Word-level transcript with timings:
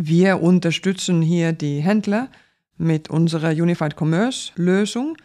Wir 0.00 0.40
unterstützen 0.40 1.22
hier 1.22 1.52
die 1.52 1.80
Händler 1.80 2.28
mit 2.76 3.10
unserer 3.10 3.50
Unified 3.50 3.96
Commerce 4.00 4.52
Lösung, 4.54 5.16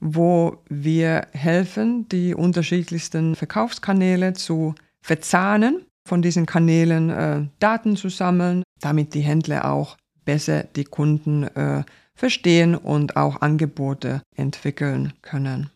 wo 0.00 0.62
wir 0.70 1.26
helfen, 1.32 2.08
die 2.08 2.34
unterschiedlichsten 2.34 3.34
Verkaufskanäle 3.36 4.32
zu 4.32 4.74
verzahnen, 5.02 5.84
von 6.06 6.22
diesen 6.22 6.46
Kanälen 6.46 7.10
äh, 7.10 7.42
Daten 7.58 7.96
zu 7.96 8.08
sammeln, 8.08 8.62
damit 8.80 9.12
die 9.12 9.20
Händler 9.20 9.70
auch 9.70 9.98
besser 10.24 10.64
die 10.64 10.84
Kunden 10.84 11.42
äh, 11.42 11.84
verstehen 12.14 12.76
und 12.76 13.16
auch 13.16 13.42
Angebote 13.42 14.22
entwickeln 14.34 15.12
können. 15.20 15.68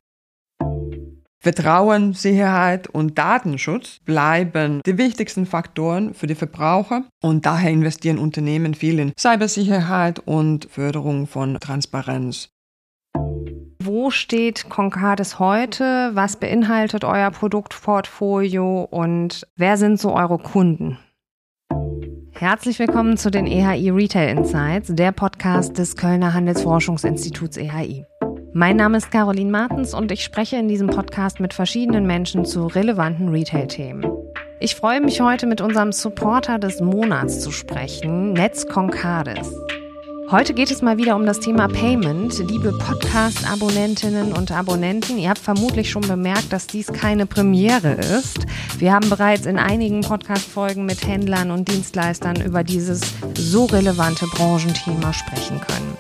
Vertrauen, 1.41 2.14
Sicherheit 2.14 2.89
und 2.89 3.16
Datenschutz 3.16 4.00
bleiben 4.04 4.80
die 4.84 4.98
wichtigsten 4.98 5.46
Faktoren 5.46 6.12
für 6.12 6.27
die 6.27 6.34
Verbraucher 6.34 7.04
und 7.22 7.46
daher 7.46 7.71
investieren 7.71 8.18
Unternehmen 8.18 8.75
viel 8.75 8.98
in 8.98 9.12
Cybersicherheit 9.16 10.18
und 10.18 10.67
Förderung 10.68 11.29
von 11.29 11.59
Transparenz. 11.61 12.48
Wo 13.81 14.11
steht 14.11 14.68
Concardis 14.68 15.39
heute? 15.39 16.11
Was 16.14 16.36
beinhaltet 16.36 17.04
euer 17.04 17.31
Produktportfolio 17.31 18.82
und 18.82 19.46
wer 19.57 19.76
sind 19.76 20.00
so 20.00 20.14
eure 20.14 20.39
Kunden? 20.39 20.98
Herzlich 22.32 22.81
willkommen 22.81 23.17
zu 23.17 23.31
den 23.31 23.46
EHI 23.46 23.90
Retail 23.90 24.36
Insights, 24.36 24.89
der 24.93 25.12
Podcast 25.12 25.79
des 25.79 25.96
Kölner 25.96 26.34
Handelsforschungsinstituts 26.34 27.57
EHI. 27.57 28.04
Mein 28.52 28.76
Name 28.76 28.96
ist 28.96 29.11
Caroline 29.11 29.50
Martens 29.50 29.93
und 29.93 30.11
ich 30.11 30.25
spreche 30.25 30.56
in 30.56 30.68
diesem 30.68 30.89
Podcast 30.89 31.39
mit 31.39 31.52
verschiedenen 31.52 32.06
Menschen 32.06 32.47
zu 32.47 32.66
relevanten 32.66 33.28
Retail-Themen. 33.28 34.06
Ich 34.58 34.75
freue 34.75 35.00
mich 35.00 35.20
heute 35.20 35.47
mit 35.47 35.61
unserem 35.61 35.92
Supporter 35.92 36.58
des 36.58 36.80
Monats 36.80 37.41
zu 37.41 37.50
sprechen, 37.50 38.33
Netz 38.33 38.66
Concardis. 38.66 39.55
Heute 40.31 40.53
geht 40.53 40.70
es 40.70 40.83
mal 40.83 40.98
wieder 40.98 41.17
um 41.17 41.25
das 41.25 41.41
Thema 41.41 41.69
Payment. 41.69 42.39
Liebe 42.51 42.73
Podcast-Abonnentinnen 42.73 44.35
und 44.35 44.53
Abonnenten, 44.53 45.17
ihr 45.17 45.31
habt 45.31 45.39
vermutlich 45.39 45.91
schon 45.91 46.07
bemerkt, 46.07 46.53
dass 46.53 46.67
dies 46.67 46.89
keine 46.89 47.25
Premiere 47.25 47.93
ist. 47.93 48.41
Wir 48.77 48.93
haben 48.93 49.09
bereits 49.09 49.47
in 49.47 49.59
einigen 49.59 50.03
Podcast-Folgen 50.03 50.85
mit 50.85 51.07
Händlern 51.07 51.51
und 51.51 51.69
Dienstleistern 51.69 52.43
über 52.43 52.62
dieses 52.62 53.01
so 53.39 53.65
relevante 53.65 54.27
Branchenthema 54.27 55.15
sprechen 55.15 55.62
können. 55.62 55.97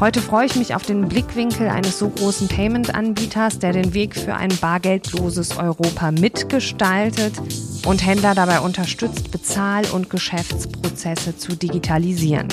Heute 0.00 0.22
freue 0.22 0.46
ich 0.46 0.56
mich 0.56 0.74
auf 0.74 0.84
den 0.84 1.06
Blickwinkel 1.06 1.68
eines 1.68 1.98
so 1.98 2.08
großen 2.08 2.48
Payment-Anbieters, 2.48 3.58
der 3.58 3.72
den 3.72 3.92
Weg 3.92 4.16
für 4.16 4.36
ein 4.36 4.56
bargeldloses 4.58 5.58
Europa 5.58 6.12
mitgestaltet 6.12 7.34
und 7.84 8.04
Händler 8.04 8.34
dabei 8.34 8.60
unterstützt, 8.60 9.30
Bezahl- 9.30 9.90
und 9.92 10.08
Geschäftsprozesse 10.08 11.36
zu 11.36 11.54
digitalisieren. 11.54 12.48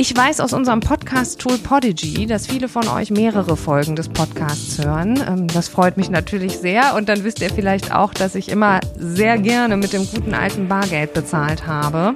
Ich 0.00 0.16
weiß 0.16 0.38
aus 0.38 0.52
unserem 0.52 0.78
Podcast-Tool 0.78 1.58
Podigy, 1.58 2.26
dass 2.26 2.46
viele 2.46 2.68
von 2.68 2.86
euch 2.86 3.10
mehrere 3.10 3.56
Folgen 3.56 3.96
des 3.96 4.08
Podcasts 4.08 4.78
hören. 4.78 5.20
Ähm, 5.26 5.48
das 5.48 5.68
freut 5.68 5.96
mich 5.96 6.08
natürlich 6.08 6.56
sehr. 6.58 6.94
Und 6.94 7.08
dann 7.08 7.24
wisst 7.24 7.42
ihr 7.42 7.50
vielleicht 7.50 7.92
auch, 7.92 8.14
dass 8.14 8.36
ich 8.36 8.48
immer 8.48 8.78
sehr 8.94 9.38
gerne 9.38 9.76
mit 9.76 9.92
dem 9.92 10.08
guten 10.08 10.34
alten 10.34 10.68
Bargeld 10.68 11.14
bezahlt 11.14 11.66
habe. 11.66 12.14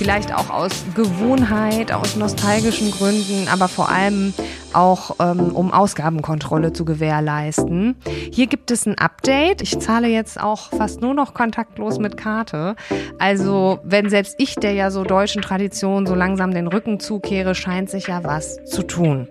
Vielleicht 0.00 0.34
auch 0.34 0.48
aus 0.48 0.72
Gewohnheit, 0.94 1.92
aus 1.92 2.16
nostalgischen 2.16 2.90
Gründen, 2.90 3.48
aber 3.52 3.68
vor 3.68 3.90
allem 3.90 4.32
auch 4.72 5.16
ähm, 5.20 5.54
um 5.54 5.70
Ausgabenkontrolle 5.74 6.72
zu 6.72 6.86
gewährleisten. 6.86 7.96
Hier 8.32 8.46
gibt 8.46 8.70
es 8.70 8.86
ein 8.86 8.96
Update. 8.96 9.60
Ich 9.60 9.78
zahle 9.78 10.08
jetzt 10.08 10.40
auch 10.40 10.70
fast 10.70 11.02
nur 11.02 11.12
noch 11.12 11.34
kontaktlos 11.34 11.98
mit 11.98 12.16
Karte. 12.16 12.76
Also 13.18 13.80
wenn 13.82 14.08
selbst 14.08 14.36
ich 14.38 14.54
der 14.54 14.72
ja 14.72 14.90
so 14.90 15.04
deutschen 15.04 15.42
Tradition 15.42 16.06
so 16.06 16.14
langsam 16.14 16.54
den 16.54 16.66
Rücken 16.66 16.98
zukehre, 16.98 17.54
scheint 17.54 17.90
sich 17.90 18.06
ja 18.06 18.24
was 18.24 18.56
zu 18.64 18.82
tun. 18.84 19.28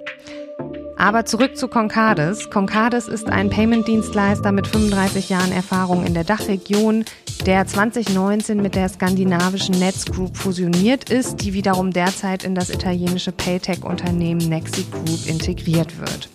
Aber 0.99 1.25
zurück 1.25 1.57
zu 1.57 1.67
Concardis. 1.67 2.51
Concardis 2.51 3.07
ist 3.07 3.27
ein 3.27 3.49
Payment-Dienstleister 3.49 4.51
mit 4.51 4.67
35 4.67 5.29
Jahren 5.29 5.51
Erfahrung 5.51 6.05
in 6.05 6.13
der 6.13 6.25
Dachregion, 6.25 7.05
der 7.45 7.65
2019 7.65 8.61
mit 8.61 8.75
der 8.75 8.89
skandinavischen 8.89 9.79
Nets 9.79 10.05
Group 10.05 10.35
fusioniert 10.35 11.09
ist, 11.09 11.37
die 11.37 11.53
wiederum 11.53 11.91
derzeit 11.91 12.43
in 12.43 12.55
das 12.55 12.69
italienische 12.69 13.31
Paytech-Unternehmen 13.31 14.49
Nexi 14.49 14.85
Group 14.91 15.27
integriert 15.27 15.97
wird. 15.99 16.29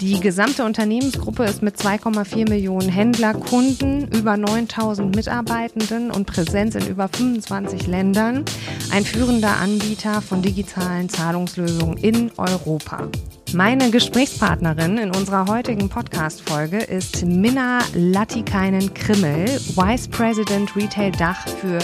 Die 0.00 0.20
gesamte 0.20 0.64
Unternehmensgruppe 0.64 1.44
ist 1.44 1.62
mit 1.62 1.76
2,4 1.76 2.48
Millionen 2.48 2.88
Händlerkunden, 2.88 4.08
über 4.08 4.36
9000 4.36 5.14
Mitarbeitenden 5.14 6.10
und 6.10 6.26
Präsenz 6.26 6.74
in 6.74 6.86
über 6.86 7.08
25 7.08 7.86
Ländern 7.86 8.44
ein 8.92 9.04
führender 9.04 9.56
Anbieter 9.56 10.22
von 10.22 10.42
digitalen 10.42 11.08
Zahlungslösungen 11.08 11.96
in 11.98 12.30
Europa. 12.36 13.08
Meine 13.54 13.90
Gesprächspartnerin 13.90 14.98
in 14.98 15.14
unserer 15.14 15.46
heutigen 15.46 15.88
Podcast-Folge 15.88 16.78
ist 16.78 17.24
Minna 17.24 17.78
Latikainen-Krimmel, 17.94 19.46
Vice 19.46 20.08
President 20.08 20.74
Retail 20.76 21.12
Dach 21.12 21.46
für 21.48 21.78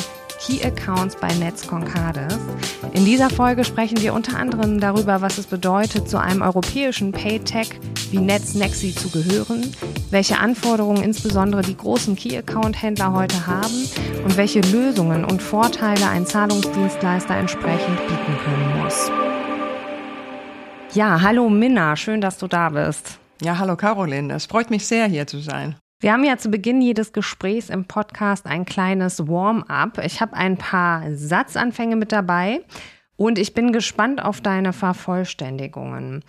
Key 0.44 0.60
Accounts 0.64 1.14
bei 1.14 1.32
Netz 1.34 1.68
Concardis. 1.68 2.36
In 2.94 3.04
dieser 3.04 3.30
Folge 3.30 3.64
sprechen 3.64 4.02
wir 4.02 4.12
unter 4.12 4.36
anderem 4.36 4.80
darüber, 4.80 5.20
was 5.20 5.38
es 5.38 5.46
bedeutet, 5.46 6.10
zu 6.10 6.20
einem 6.20 6.42
europäischen 6.42 7.12
Paytech 7.12 7.68
wie 8.10 8.18
Netz 8.18 8.54
Nexi 8.54 8.92
zu 8.92 9.08
gehören, 9.10 9.72
welche 10.10 10.38
Anforderungen 10.38 11.04
insbesondere 11.04 11.62
die 11.62 11.76
großen 11.76 12.16
Key 12.16 12.36
Account 12.36 12.82
Händler 12.82 13.12
heute 13.12 13.46
haben 13.46 13.88
und 14.24 14.36
welche 14.36 14.60
Lösungen 14.62 15.24
und 15.24 15.40
Vorteile 15.40 16.08
ein 16.08 16.26
Zahlungsdienstleister 16.26 17.36
entsprechend 17.36 17.98
bieten 18.08 18.38
können 18.44 18.82
muss. 18.82 19.12
Ja, 20.92 21.20
hallo 21.22 21.48
Minna, 21.48 21.94
schön, 21.94 22.20
dass 22.20 22.38
du 22.38 22.48
da 22.48 22.70
bist. 22.70 23.18
Ja, 23.40 23.58
hallo 23.58 23.76
Caroline, 23.76 24.34
es 24.34 24.46
freut 24.46 24.70
mich 24.70 24.86
sehr, 24.88 25.06
hier 25.06 25.28
zu 25.28 25.38
sein. 25.38 25.76
Wir 26.02 26.12
haben 26.12 26.24
ja 26.24 26.36
zu 26.36 26.50
Beginn 26.50 26.82
jedes 26.82 27.12
Gesprächs 27.12 27.70
im 27.70 27.84
Podcast 27.84 28.46
ein 28.46 28.64
kleines 28.64 29.28
Warm-up. 29.28 29.98
Ich 30.04 30.20
habe 30.20 30.34
ein 30.34 30.58
paar 30.58 31.14
Satzanfänge 31.14 31.94
mit 31.94 32.10
dabei 32.10 32.64
und 33.14 33.38
ich 33.38 33.54
bin 33.54 33.72
gespannt 33.72 34.20
auf 34.20 34.40
deine 34.40 34.72
Vervollständigungen. 34.72 36.24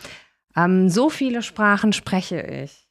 Ähm, 0.56 0.90
so 0.90 1.10
viele 1.10 1.42
Sprachen 1.42 1.92
spreche 1.92 2.40
ich. 2.40 2.88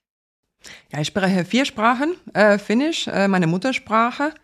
Ja, 0.91 0.99
ich 1.01 1.07
spreche 1.07 1.45
vier 1.45 1.67
Sprachen. 1.67 2.17
Äh, 2.35 2.59
Finnisch, 2.59 3.07
äh, 3.07 3.29
meine 3.29 3.47
Muttersprache, 3.47 4.35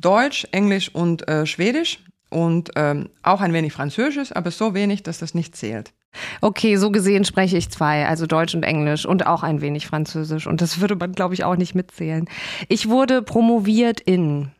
Deutsch, 0.00 0.48
Englisch 0.50 0.94
und 0.94 1.28
äh, 1.28 1.44
Schwedisch 1.44 1.98
und 2.30 2.70
ähm, 2.74 3.10
auch 3.22 3.42
ein 3.42 3.52
wenig 3.52 3.74
Französisch, 3.74 4.34
aber 4.34 4.50
so 4.50 4.72
wenig, 4.72 5.02
dass 5.02 5.18
das 5.18 5.34
nicht 5.34 5.54
zählt. 5.56 5.92
Okay, 6.40 6.76
so 6.76 6.90
gesehen 6.90 7.24
spreche 7.24 7.56
ich 7.56 7.70
zwei, 7.70 8.06
also 8.06 8.26
Deutsch 8.26 8.54
und 8.54 8.62
Englisch 8.62 9.06
und 9.06 9.26
auch 9.26 9.42
ein 9.42 9.60
wenig 9.60 9.86
Französisch. 9.86 10.46
Und 10.46 10.60
das 10.60 10.80
würde 10.80 10.96
man, 10.96 11.12
glaube 11.12 11.34
ich, 11.34 11.44
auch 11.44 11.56
nicht 11.56 11.74
mitzählen. 11.74 12.28
Ich 12.68 12.88
wurde 12.88 13.22
promoviert 13.22 14.00
in. 14.00 14.50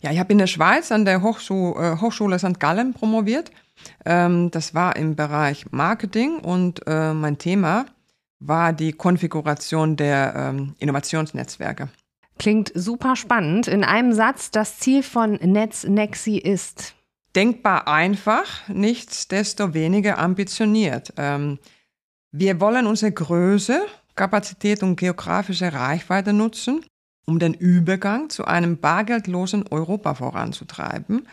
Ja, 0.00 0.12
ich 0.12 0.18
habe 0.18 0.32
in 0.32 0.38
der 0.38 0.46
Schweiz 0.46 0.92
an 0.92 1.04
der 1.04 1.22
Hochschule, 1.22 1.94
äh, 1.94 2.00
Hochschule 2.00 2.38
St. 2.38 2.58
Gallen 2.58 2.94
promoviert. 2.94 3.50
Ähm, 4.04 4.50
das 4.50 4.74
war 4.74 4.96
im 4.96 5.16
Bereich 5.16 5.66
Marketing 5.72 6.38
und 6.38 6.82
äh, 6.86 7.12
mein 7.12 7.38
Thema 7.38 7.86
war 8.38 8.72
die 8.72 8.92
Konfiguration 8.92 9.96
der 9.96 10.34
ähm, 10.36 10.74
Innovationsnetzwerke. 10.78 11.88
Klingt 12.38 12.72
super 12.74 13.16
spannend. 13.16 13.68
In 13.68 13.84
einem 13.84 14.14
Satz, 14.14 14.50
das 14.50 14.78
Ziel 14.78 15.02
von 15.02 15.32
NetzNexi 15.34 16.38
ist 16.38 16.94
denkbar 17.36 17.88
einfach, 17.88 18.68
nichtsdestoweniger 18.68 20.18
ambitioniert. 20.18 21.12
Ähm, 21.16 21.58
wir 22.32 22.60
wollen 22.60 22.86
unsere 22.86 23.12
Größe, 23.12 23.86
Kapazität 24.14 24.82
und 24.82 24.96
geografische 24.96 25.72
Reichweite 25.72 26.32
nutzen, 26.32 26.84
um 27.26 27.38
den 27.38 27.54
Übergang 27.54 28.30
zu 28.30 28.44
einem 28.44 28.78
bargeldlosen 28.78 29.66
Europa 29.68 30.14
voranzutreiben 30.14 31.26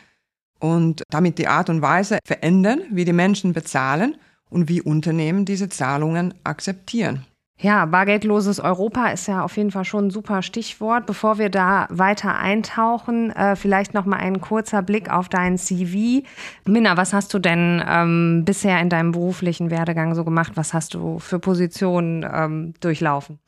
und 0.60 1.04
damit 1.10 1.38
die 1.38 1.48
Art 1.48 1.70
und 1.70 1.82
Weise 1.82 2.20
verändern, 2.26 2.82
wie 2.92 3.06
die 3.06 3.14
Menschen 3.14 3.54
bezahlen 3.54 4.18
und 4.50 4.70
wie 4.70 4.82
Unternehmen 4.82 5.46
diese 5.46 5.70
Zahlungen 5.70 6.34
akzeptieren. 6.44 7.26
Ja, 7.60 7.86
bargeldloses 7.86 8.60
Europa 8.60 9.08
ist 9.08 9.28
ja 9.28 9.44
auf 9.44 9.58
jeden 9.58 9.72
Fall 9.72 9.84
schon 9.84 10.08
ein 10.08 10.12
super 10.12 10.44
Stichwort. 10.44 11.08
Bevor 11.08 11.40
wir 11.40 11.50
da 11.50 11.88
weiter 11.90 12.38
eintauchen, 12.38 13.32
äh, 13.32 13.56
vielleicht 13.56 13.96
noch 13.96 14.06
mal 14.06 14.18
ein 14.18 14.42
kurzer 14.42 14.84
Blick 14.84 15.10
auf 15.10 15.28
dein 15.28 15.58
CV. 15.58 16.24
Minna, 16.66 16.98
was 16.98 17.14
hast 17.14 17.34
du 17.34 17.40
denn 17.40 17.84
ähm, 17.88 18.44
bisher 18.46 18.80
in 18.80 18.90
deinem 18.90 19.12
beruflichen 19.12 19.72
Werdegang 19.72 20.14
so 20.14 20.24
gemacht? 20.24 20.52
Was 20.54 20.76
hast 20.76 20.94
du 20.94 21.18
für 21.18 21.40
Positionen 21.40 22.24
ähm, 22.32 22.74
durchlaufen? 22.80 23.40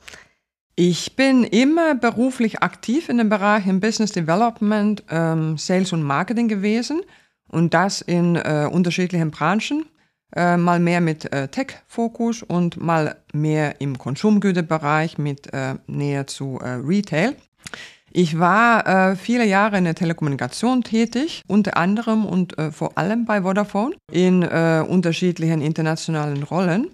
Ich 0.74 1.14
bin 1.14 1.44
immer 1.44 1.94
beruflich 1.94 2.62
aktiv 2.62 3.08
in 3.08 3.18
dem 3.18 3.28
Bereich 3.28 3.66
im 3.68 3.78
Business 3.78 4.10
Development, 4.10 5.04
ähm, 5.08 5.56
Sales 5.56 5.92
und 5.92 6.02
Marketing 6.02 6.48
gewesen 6.48 7.02
und 7.46 7.74
das 7.74 8.00
in 8.00 8.34
äh, 8.34 8.68
unterschiedlichen 8.68 9.30
Branchen. 9.30 9.84
Äh, 10.34 10.56
mal 10.56 10.78
mehr 10.78 11.00
mit 11.00 11.32
äh, 11.32 11.48
Tech-Fokus 11.48 12.42
und 12.44 12.80
mal 12.80 13.16
mehr 13.32 13.80
im 13.80 13.98
Konsumgüterbereich 13.98 15.18
mit 15.18 15.52
äh, 15.52 15.74
näher 15.88 16.28
zu 16.28 16.60
äh, 16.62 16.80
Retail. 16.84 17.34
Ich 18.12 18.38
war 18.38 18.86
äh, 18.86 19.16
viele 19.16 19.44
Jahre 19.44 19.78
in 19.78 19.84
der 19.84 19.96
Telekommunikation 19.96 20.82
tätig, 20.82 21.42
unter 21.48 21.76
anderem 21.76 22.26
und 22.26 22.56
vor 22.72 22.98
allem 22.98 23.24
bei 23.24 23.42
Vodafone 23.42 23.94
in 24.10 24.42
unterschiedlichen 24.42 25.62
internationalen 25.62 26.42
Rollen. 26.42 26.90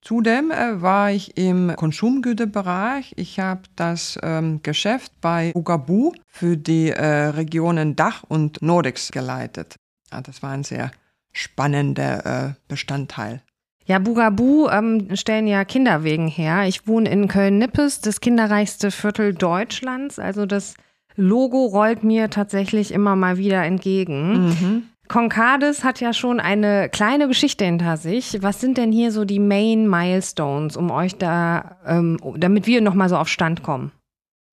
Zudem 0.00 0.48
war 0.48 1.10
ich 1.10 1.36
im 1.36 1.74
Konsumgüterbereich. 1.76 3.12
Ich 3.16 3.40
habe 3.40 3.62
das 3.76 4.18
ähm, 4.22 4.60
Geschäft 4.62 5.12
bei 5.20 5.52
Ugabu 5.54 6.12
für 6.26 6.56
die 6.56 6.88
Regionen 6.90 7.94
Dach 7.94 8.24
und 8.26 8.62
Nordics 8.62 9.12
geleitet. 9.12 9.76
Ja, 10.10 10.22
das 10.22 10.42
war 10.42 10.52
ein 10.52 10.64
sehr 10.64 10.90
spannender 11.34 12.24
äh, 12.24 12.54
Bestandteil. 12.68 13.42
Ja, 13.86 13.98
Bugabu 13.98 14.68
ähm, 14.68 15.14
stellen 15.14 15.46
ja 15.46 15.64
Kinderwegen 15.66 16.26
her. 16.26 16.66
Ich 16.66 16.88
wohne 16.88 17.10
in 17.10 17.28
Köln-Nippes, 17.28 18.00
das 18.00 18.20
kinderreichste 18.20 18.90
Viertel 18.90 19.34
Deutschlands. 19.34 20.18
Also 20.18 20.46
das 20.46 20.74
Logo 21.16 21.66
rollt 21.66 22.02
mir 22.02 22.30
tatsächlich 22.30 22.92
immer 22.92 23.14
mal 23.14 23.36
wieder 23.36 23.62
entgegen. 23.62 24.46
Mhm. 24.46 24.82
Concardis 25.08 25.84
hat 25.84 26.00
ja 26.00 26.14
schon 26.14 26.40
eine 26.40 26.88
kleine 26.88 27.28
Geschichte 27.28 27.66
hinter 27.66 27.98
sich. 27.98 28.42
Was 28.42 28.60
sind 28.60 28.78
denn 28.78 28.90
hier 28.90 29.12
so 29.12 29.26
die 29.26 29.38
Main 29.38 29.86
Milestones, 29.86 30.78
um 30.78 30.90
euch 30.90 31.16
da, 31.16 31.76
ähm, 31.86 32.18
damit 32.36 32.66
wir 32.66 32.80
nochmal 32.80 33.10
so 33.10 33.18
auf 33.18 33.28
Stand 33.28 33.62
kommen? 33.62 33.92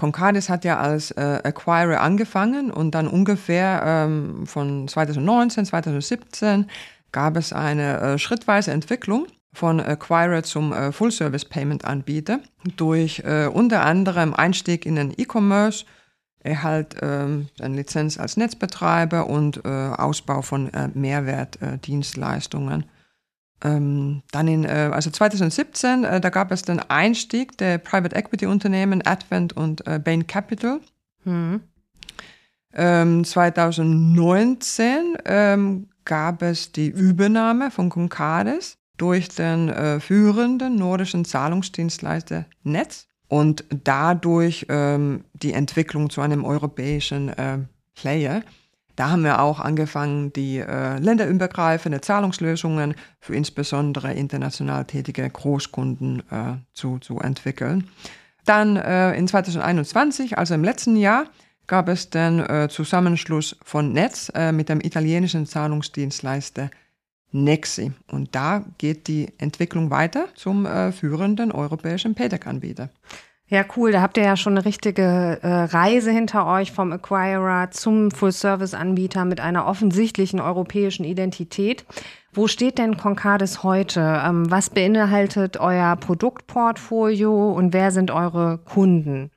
Concardis 0.01 0.49
hat 0.49 0.65
ja 0.65 0.79
als 0.79 1.11
äh, 1.11 1.41
Acquirer 1.43 2.01
angefangen 2.01 2.71
und 2.71 2.95
dann 2.95 3.07
ungefähr 3.07 3.83
ähm, 3.85 4.47
von 4.47 4.87
2019, 4.87 5.67
2017 5.67 6.65
gab 7.11 7.37
es 7.37 7.53
eine 7.53 7.99
äh, 7.99 8.17
schrittweise 8.17 8.71
Entwicklung 8.71 9.27
von 9.53 9.79
Acquirer 9.79 10.41
zum 10.41 10.73
äh, 10.73 10.91
Full-Service-Payment-Anbieter 10.91 12.39
durch 12.77 13.19
äh, 13.19 13.45
unter 13.45 13.85
anderem 13.85 14.33
Einstieg 14.33 14.87
in 14.87 14.95
den 14.95 15.13
E-Commerce, 15.15 15.85
Erhalt 16.39 16.95
ähm, 17.03 17.49
eine 17.61 17.75
Lizenz 17.75 18.17
als 18.17 18.37
Netzbetreiber 18.37 19.27
und 19.27 19.63
äh, 19.63 19.69
Ausbau 19.69 20.41
von 20.41 20.73
äh, 20.73 20.89
Mehrwertdienstleistungen. 20.95 22.85
Ähm, 23.63 24.23
dann 24.31 24.47
in, 24.47 24.65
äh, 24.65 24.89
also 24.91 25.09
2017, 25.11 26.03
äh, 26.03 26.19
da 26.19 26.29
gab 26.29 26.51
es 26.51 26.63
den 26.63 26.79
Einstieg 26.79 27.57
der 27.57 27.77
Private 27.77 28.15
Equity 28.15 28.47
Unternehmen 28.47 29.05
Advent 29.05 29.53
und 29.53 29.85
äh, 29.85 29.99
Bain 29.99 30.25
Capital. 30.25 30.79
Mhm. 31.23 31.61
Ähm, 32.73 33.23
2019 33.23 35.17
ähm, 35.25 35.89
gab 36.05 36.41
es 36.41 36.71
die 36.71 36.87
Übernahme 36.87 37.69
von 37.69 37.89
Concades 37.89 38.77
durch 38.97 39.29
den 39.29 39.69
äh, 39.69 39.99
führenden 39.99 40.75
nordischen 40.77 41.25
Zahlungsdienstleister 41.25 42.45
Netz 42.63 43.07
und 43.27 43.65
dadurch 43.83 44.65
ähm, 44.69 45.23
die 45.33 45.53
Entwicklung 45.53 46.09
zu 46.09 46.21
einem 46.21 46.45
europäischen 46.45 47.29
äh, 47.29 47.59
Player. 47.95 48.43
Da 48.95 49.09
haben 49.09 49.23
wir 49.23 49.41
auch 49.41 49.59
angefangen, 49.59 50.33
die 50.33 50.57
äh, 50.57 50.97
länderübergreifende 50.97 52.01
Zahlungslösungen 52.01 52.95
für 53.19 53.35
insbesondere 53.35 54.13
international 54.13 54.85
tätige 54.85 55.29
Großkunden 55.29 56.23
äh, 56.29 56.57
zu, 56.73 56.99
zu 56.99 57.19
entwickeln. 57.19 57.87
Dann 58.45 58.75
äh, 58.75 59.13
in 59.13 59.27
2021, 59.27 60.37
also 60.37 60.53
im 60.53 60.63
letzten 60.63 60.95
Jahr, 60.95 61.25
gab 61.67 61.87
es 61.87 62.09
den 62.09 62.39
äh, 62.39 62.67
Zusammenschluss 62.69 63.55
von 63.63 63.93
Netz 63.93 64.31
äh, 64.35 64.51
mit 64.51 64.67
dem 64.67 64.81
italienischen 64.81 65.45
Zahlungsdienstleister 65.45 66.69
Nexi. 67.31 67.93
Und 68.11 68.35
da 68.35 68.65
geht 68.77 69.07
die 69.07 69.29
Entwicklung 69.37 69.89
weiter 69.89 70.27
zum 70.35 70.65
äh, 70.65 70.91
führenden 70.91 71.51
europäischen 71.51 72.13
PayTech-Anbieter. 72.13 72.89
Ja, 73.51 73.65
cool. 73.75 73.91
Da 73.91 74.01
habt 74.01 74.15
ihr 74.15 74.23
ja 74.23 74.37
schon 74.37 74.53
eine 74.53 74.63
richtige 74.63 75.39
äh, 75.41 75.47
Reise 75.47 76.09
hinter 76.09 76.47
euch 76.47 76.71
vom 76.71 76.93
Acquirer 76.93 77.69
zum 77.71 78.09
Full-Service-Anbieter 78.09 79.25
mit 79.25 79.41
einer 79.41 79.67
offensichtlichen 79.67 80.39
europäischen 80.39 81.03
Identität. 81.03 81.83
Wo 82.31 82.47
steht 82.47 82.77
denn 82.77 82.95
Concardis 82.95 83.61
heute? 83.61 84.21
Ähm, 84.25 84.49
was 84.49 84.69
beinhaltet 84.69 85.57
euer 85.57 85.97
Produktportfolio 85.97 87.51
und 87.51 87.73
wer 87.73 87.91
sind 87.91 88.09
eure 88.09 88.57
Kunden? 88.59 89.31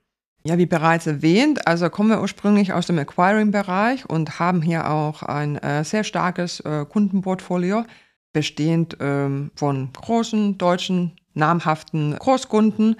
Ja, 0.44 0.58
wie 0.58 0.66
bereits 0.66 1.08
erwähnt, 1.08 1.66
also 1.66 1.90
kommen 1.90 2.10
wir 2.10 2.20
ursprünglich 2.20 2.72
aus 2.72 2.86
dem 2.86 3.00
Acquiring-Bereich 3.00 4.08
und 4.08 4.38
haben 4.38 4.62
hier 4.62 4.92
auch 4.92 5.24
ein 5.24 5.56
äh, 5.56 5.82
sehr 5.82 6.04
starkes 6.04 6.60
äh, 6.60 6.84
Kundenportfolio, 6.88 7.84
bestehend 8.32 8.96
ähm, 9.00 9.50
von 9.56 9.88
großen 9.92 10.56
deutschen 10.56 11.16
namhaften 11.32 12.16
Großkunden, 12.16 12.94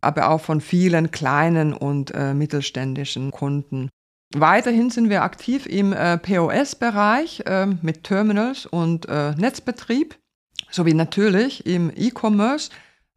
aber 0.00 0.30
auch 0.30 0.40
von 0.40 0.60
vielen 0.60 1.10
kleinen 1.10 1.72
und 1.72 2.12
äh, 2.14 2.34
mittelständischen 2.34 3.30
Kunden. 3.30 3.90
Weiterhin 4.34 4.90
sind 4.90 5.10
wir 5.10 5.22
aktiv 5.22 5.66
im 5.66 5.92
äh, 5.92 6.16
POS-Bereich 6.16 7.42
äh, 7.46 7.66
mit 7.66 8.04
Terminals 8.04 8.64
und 8.64 9.08
äh, 9.08 9.32
Netzbetrieb, 9.32 10.16
sowie 10.70 10.94
natürlich 10.94 11.66
im 11.66 11.90
E-Commerce 11.94 12.70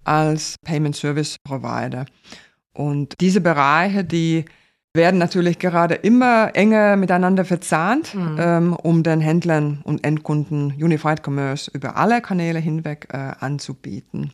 als 0.03 0.55
Payment 0.65 0.95
Service 0.95 1.37
Provider. 1.43 2.05
Und 2.73 3.13
diese 3.21 3.41
Bereiche, 3.41 4.03
die 4.03 4.45
werden 4.95 5.19
natürlich 5.19 5.59
gerade 5.59 5.95
immer 5.95 6.55
enger 6.55 6.95
miteinander 6.95 7.45
verzahnt, 7.45 8.13
mhm. 8.13 8.37
ähm, 8.39 8.73
um 8.73 9.03
den 9.03 9.21
Händlern 9.21 9.81
und 9.83 10.03
Endkunden 10.03 10.73
Unified 10.73 11.25
Commerce 11.25 11.69
über 11.73 11.95
alle 11.95 12.21
Kanäle 12.21 12.59
hinweg 12.59 13.07
äh, 13.11 13.33
anzubieten. 13.39 14.33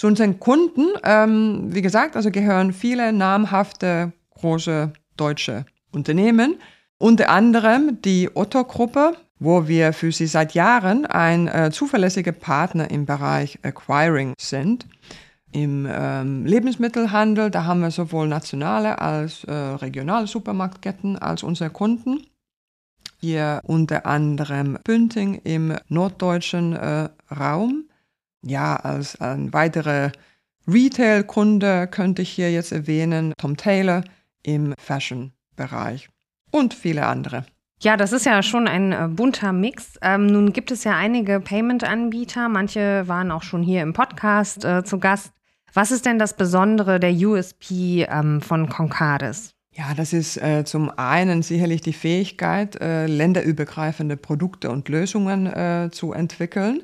Zu 0.00 0.06
unseren 0.06 0.40
Kunden, 0.40 0.86
ähm, 1.04 1.74
wie 1.74 1.82
gesagt, 1.82 2.16
also 2.16 2.30
gehören 2.30 2.72
viele 2.72 3.12
namhafte 3.12 4.14
große 4.30 4.94
deutsche 5.18 5.66
Unternehmen, 5.92 6.56
unter 6.96 7.28
anderem 7.28 8.00
die 8.00 8.30
Otto-Gruppe, 8.32 9.12
wo 9.40 9.68
wir 9.68 9.92
für 9.92 10.10
sie 10.10 10.26
seit 10.26 10.54
Jahren 10.54 11.04
ein 11.04 11.48
äh, 11.48 11.70
zuverlässiger 11.70 12.32
Partner 12.32 12.90
im 12.90 13.04
Bereich 13.04 13.58
Acquiring 13.60 14.32
sind. 14.40 14.86
Im 15.52 15.86
ähm, 15.86 16.46
Lebensmittelhandel, 16.46 17.50
da 17.50 17.66
haben 17.66 17.82
wir 17.82 17.90
sowohl 17.90 18.26
nationale 18.26 19.02
als 19.02 19.44
äh, 19.44 19.52
regionale 19.52 20.26
Supermarktketten 20.26 21.18
als 21.18 21.42
unsere 21.42 21.68
Kunden. 21.68 22.26
Hier 23.18 23.60
unter 23.64 24.06
anderem 24.06 24.78
Pünting 24.82 25.42
im 25.44 25.76
norddeutschen 25.88 26.74
äh, 26.74 27.10
Raum. 27.30 27.84
Ja, 28.42 28.76
als 28.76 29.20
ein 29.20 29.52
weiterer 29.52 30.12
Retail-Kunde 30.66 31.88
könnte 31.88 32.22
ich 32.22 32.30
hier 32.30 32.50
jetzt 32.50 32.72
erwähnen 32.72 33.32
Tom 33.38 33.56
Taylor 33.56 34.02
im 34.42 34.74
Fashion-Bereich 34.78 36.08
und 36.50 36.74
viele 36.74 37.06
andere. 37.06 37.44
Ja, 37.82 37.96
das 37.96 38.12
ist 38.12 38.26
ja 38.26 38.42
schon 38.42 38.68
ein 38.68 38.92
äh, 38.92 39.08
bunter 39.08 39.52
Mix. 39.52 39.94
Ähm, 40.02 40.26
nun 40.26 40.52
gibt 40.52 40.70
es 40.70 40.84
ja 40.84 40.96
einige 40.96 41.40
Payment-Anbieter. 41.40 42.48
Manche 42.50 43.08
waren 43.08 43.30
auch 43.30 43.42
schon 43.42 43.62
hier 43.62 43.82
im 43.82 43.94
Podcast 43.94 44.64
äh, 44.64 44.84
zu 44.84 44.98
Gast. 44.98 45.32
Was 45.72 45.90
ist 45.90 46.04
denn 46.04 46.18
das 46.18 46.36
Besondere 46.36 47.00
der 47.00 47.12
USP 47.12 48.06
ähm, 48.10 48.42
von 48.42 48.68
Concardis? 48.68 49.54
Ja, 49.72 49.94
das 49.96 50.12
ist 50.12 50.36
äh, 50.36 50.64
zum 50.64 50.90
einen 50.90 51.42
sicherlich 51.42 51.80
die 51.80 51.92
Fähigkeit, 51.92 52.78
äh, 52.80 53.06
länderübergreifende 53.06 54.16
Produkte 54.16 54.70
und 54.70 54.88
Lösungen 54.88 55.46
äh, 55.46 55.88
zu 55.90 56.12
entwickeln 56.12 56.82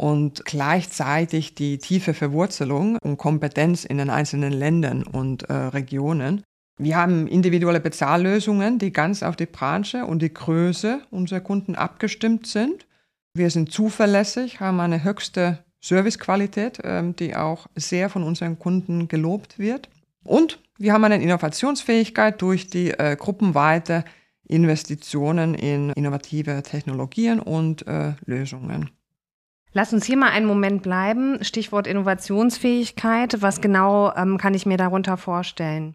und 0.00 0.46
gleichzeitig 0.46 1.54
die 1.54 1.76
tiefe 1.76 2.14
Verwurzelung 2.14 2.96
und 3.02 3.18
Kompetenz 3.18 3.84
in 3.84 3.98
den 3.98 4.08
einzelnen 4.08 4.50
Ländern 4.50 5.02
und 5.02 5.42
äh, 5.42 5.52
Regionen. 5.52 6.42
Wir 6.78 6.96
haben 6.96 7.26
individuelle 7.26 7.80
Bezahllösungen, 7.80 8.78
die 8.78 8.94
ganz 8.94 9.22
auf 9.22 9.36
die 9.36 9.44
Branche 9.44 10.06
und 10.06 10.22
die 10.22 10.32
Größe 10.32 11.02
unserer 11.10 11.40
Kunden 11.40 11.74
abgestimmt 11.74 12.46
sind. 12.46 12.86
Wir 13.34 13.50
sind 13.50 13.72
zuverlässig, 13.72 14.60
haben 14.60 14.80
eine 14.80 15.04
höchste 15.04 15.58
Servicequalität, 15.82 16.80
ähm, 16.82 17.14
die 17.14 17.36
auch 17.36 17.66
sehr 17.74 18.08
von 18.08 18.22
unseren 18.22 18.58
Kunden 18.58 19.06
gelobt 19.06 19.58
wird. 19.58 19.90
Und 20.24 20.60
wir 20.78 20.94
haben 20.94 21.04
eine 21.04 21.22
Innovationsfähigkeit 21.22 22.40
durch 22.40 22.70
die 22.70 22.92
äh, 22.92 23.16
gruppenweite 23.16 24.06
Investitionen 24.48 25.52
in 25.52 25.90
innovative 25.90 26.62
Technologien 26.62 27.38
und 27.38 27.86
äh, 27.86 28.14
Lösungen. 28.24 28.88
Lass 29.72 29.92
uns 29.92 30.04
hier 30.04 30.16
mal 30.16 30.30
einen 30.30 30.46
Moment 30.46 30.82
bleiben. 30.82 31.44
Stichwort 31.44 31.86
Innovationsfähigkeit. 31.86 33.40
Was 33.40 33.60
genau 33.60 34.12
ähm, 34.16 34.36
kann 34.36 34.54
ich 34.54 34.66
mir 34.66 34.76
darunter 34.76 35.16
vorstellen? 35.16 35.94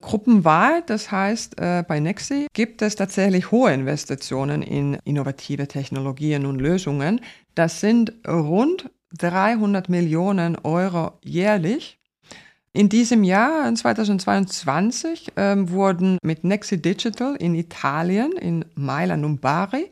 Gruppenweit, 0.00 0.90
das 0.90 1.10
heißt, 1.10 1.58
äh, 1.60 1.82
bei 1.86 1.98
Nexi 1.98 2.46
gibt 2.52 2.82
es 2.82 2.94
tatsächlich 2.94 3.50
hohe 3.50 3.72
Investitionen 3.72 4.62
in 4.62 4.94
innovative 5.04 5.66
Technologien 5.66 6.46
und 6.46 6.60
Lösungen. 6.60 7.20
Das 7.54 7.80
sind 7.80 8.12
rund 8.26 8.90
300 9.16 9.88
Millionen 9.88 10.56
Euro 10.56 11.12
jährlich. 11.24 11.98
In 12.74 12.88
diesem 12.88 13.24
Jahr, 13.24 13.74
2022, 13.74 15.32
ähm, 15.36 15.70
wurden 15.70 16.18
mit 16.22 16.44
Nexi 16.44 16.80
Digital 16.80 17.34
in 17.36 17.54
Italien, 17.54 18.32
in 18.32 18.66
Mailand 18.76 19.24
und 19.24 19.40
Bari 19.40 19.90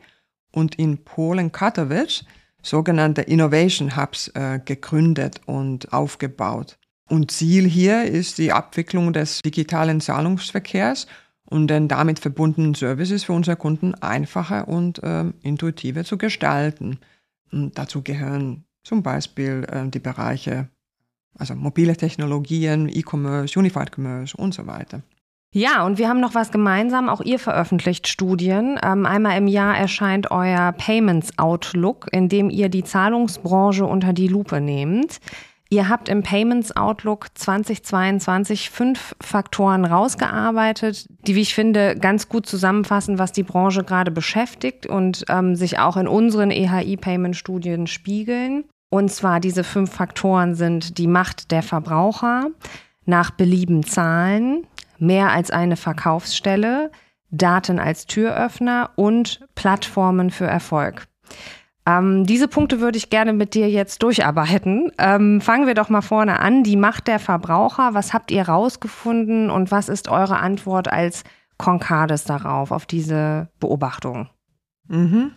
und 0.51 0.75
in 0.75 1.03
Polen 1.03 1.51
Katowice 1.51 2.23
sogenannte 2.67 3.21
Innovation 3.21 3.95
Hubs 3.95 4.29
äh, 4.29 4.59
gegründet 4.63 5.41
und 5.45 5.93
aufgebaut. 5.93 6.77
Und 7.09 7.31
Ziel 7.31 7.65
hier 7.65 8.03
ist 8.03 8.37
die 8.37 8.51
Abwicklung 8.51 9.13
des 9.13 9.41
digitalen 9.41 10.01
Zahlungsverkehrs 10.01 11.07
und 11.45 11.67
den 11.69 11.87
damit 11.87 12.19
verbundenen 12.19 12.73
Services 12.73 13.23
für 13.23 13.33
unsere 13.33 13.55
Kunden 13.55 13.95
einfacher 13.95 14.67
und 14.67 15.01
äh, 15.01 15.25
intuitiver 15.41 16.03
zu 16.03 16.17
gestalten. 16.17 16.99
Und 17.51 17.77
dazu 17.77 18.01
gehören 18.01 18.65
zum 18.83 19.03
Beispiel 19.03 19.65
äh, 19.71 19.87
die 19.89 19.99
Bereiche, 19.99 20.67
also 21.35 21.55
mobile 21.55 21.95
Technologien, 21.95 22.89
E-Commerce, 22.89 23.57
Unified 23.57 23.91
Commerce 23.95 24.35
und 24.35 24.53
so 24.53 24.67
weiter. 24.67 25.01
Ja, 25.53 25.85
und 25.85 25.97
wir 25.97 26.09
haben 26.09 26.19
noch 26.19 26.35
was 26.35 26.51
gemeinsam. 26.51 27.09
Auch 27.09 27.21
ihr 27.21 27.39
veröffentlicht 27.39 28.07
Studien. 28.07 28.79
Ähm, 28.83 29.05
einmal 29.05 29.37
im 29.37 29.47
Jahr 29.47 29.77
erscheint 29.77 30.29
euer 30.29 30.73
Payments 30.73 31.37
Outlook, 31.37 32.07
in 32.11 32.29
dem 32.29 32.49
ihr 32.49 32.69
die 32.69 32.83
Zahlungsbranche 32.83 33.85
unter 33.85 34.13
die 34.13 34.27
Lupe 34.27 34.59
nehmt. 34.59 35.19
Ihr 35.69 35.89
habt 35.89 36.07
im 36.07 36.23
Payments 36.23 36.75
Outlook 36.75 37.27
2022 37.33 38.69
fünf 38.69 39.15
Faktoren 39.21 39.83
rausgearbeitet, 39.83 41.07
die, 41.27 41.35
wie 41.35 41.41
ich 41.41 41.53
finde, 41.53 41.95
ganz 41.95 42.29
gut 42.29 42.45
zusammenfassen, 42.45 43.19
was 43.19 43.33
die 43.33 43.43
Branche 43.43 43.83
gerade 43.83 44.11
beschäftigt 44.11 44.87
und 44.87 45.25
ähm, 45.27 45.55
sich 45.55 45.79
auch 45.79 45.97
in 45.97 46.07
unseren 46.07 46.51
EHI-Payment-Studien 46.51 47.87
spiegeln. 47.87 48.63
Und 48.89 49.11
zwar 49.11 49.41
diese 49.41 49.65
fünf 49.65 49.91
Faktoren 49.91 50.55
sind 50.55 50.97
die 50.97 51.07
Macht 51.07 51.51
der 51.51 51.63
Verbraucher, 51.63 52.47
nach 53.05 53.31
Belieben 53.31 53.83
zahlen, 53.83 54.65
mehr 54.99 55.31
als 55.31 55.51
eine 55.51 55.77
Verkaufsstelle, 55.77 56.91
Daten 57.29 57.79
als 57.79 58.05
Türöffner 58.05 58.91
und 58.95 59.45
Plattformen 59.55 60.31
für 60.31 60.47
Erfolg. 60.47 61.07
Ähm, 61.87 62.25
diese 62.25 62.47
Punkte 62.47 62.81
würde 62.81 62.97
ich 62.97 63.09
gerne 63.09 63.31
mit 63.31 63.53
dir 63.53 63.69
jetzt 63.69 64.03
durcharbeiten. 64.03 64.91
Ähm, 64.97 65.39
fangen 65.39 65.67
wir 65.67 65.73
doch 65.73 65.89
mal 65.89 66.01
vorne 66.01 66.39
an. 66.39 66.63
Die 66.63 66.75
Macht 66.75 67.07
der 67.07 67.19
Verbraucher. 67.19 67.93
Was 67.93 68.13
habt 68.13 68.29
ihr 68.29 68.47
rausgefunden 68.47 69.49
und 69.49 69.71
was 69.71 69.87
ist 69.87 70.09
eure 70.09 70.37
Antwort 70.37 70.91
als 70.91 71.23
Concades 71.57 72.25
darauf, 72.25 72.71
auf 72.71 72.85
diese 72.85 73.49
Beobachtung? 73.59 74.29
Mhm. 74.87 75.31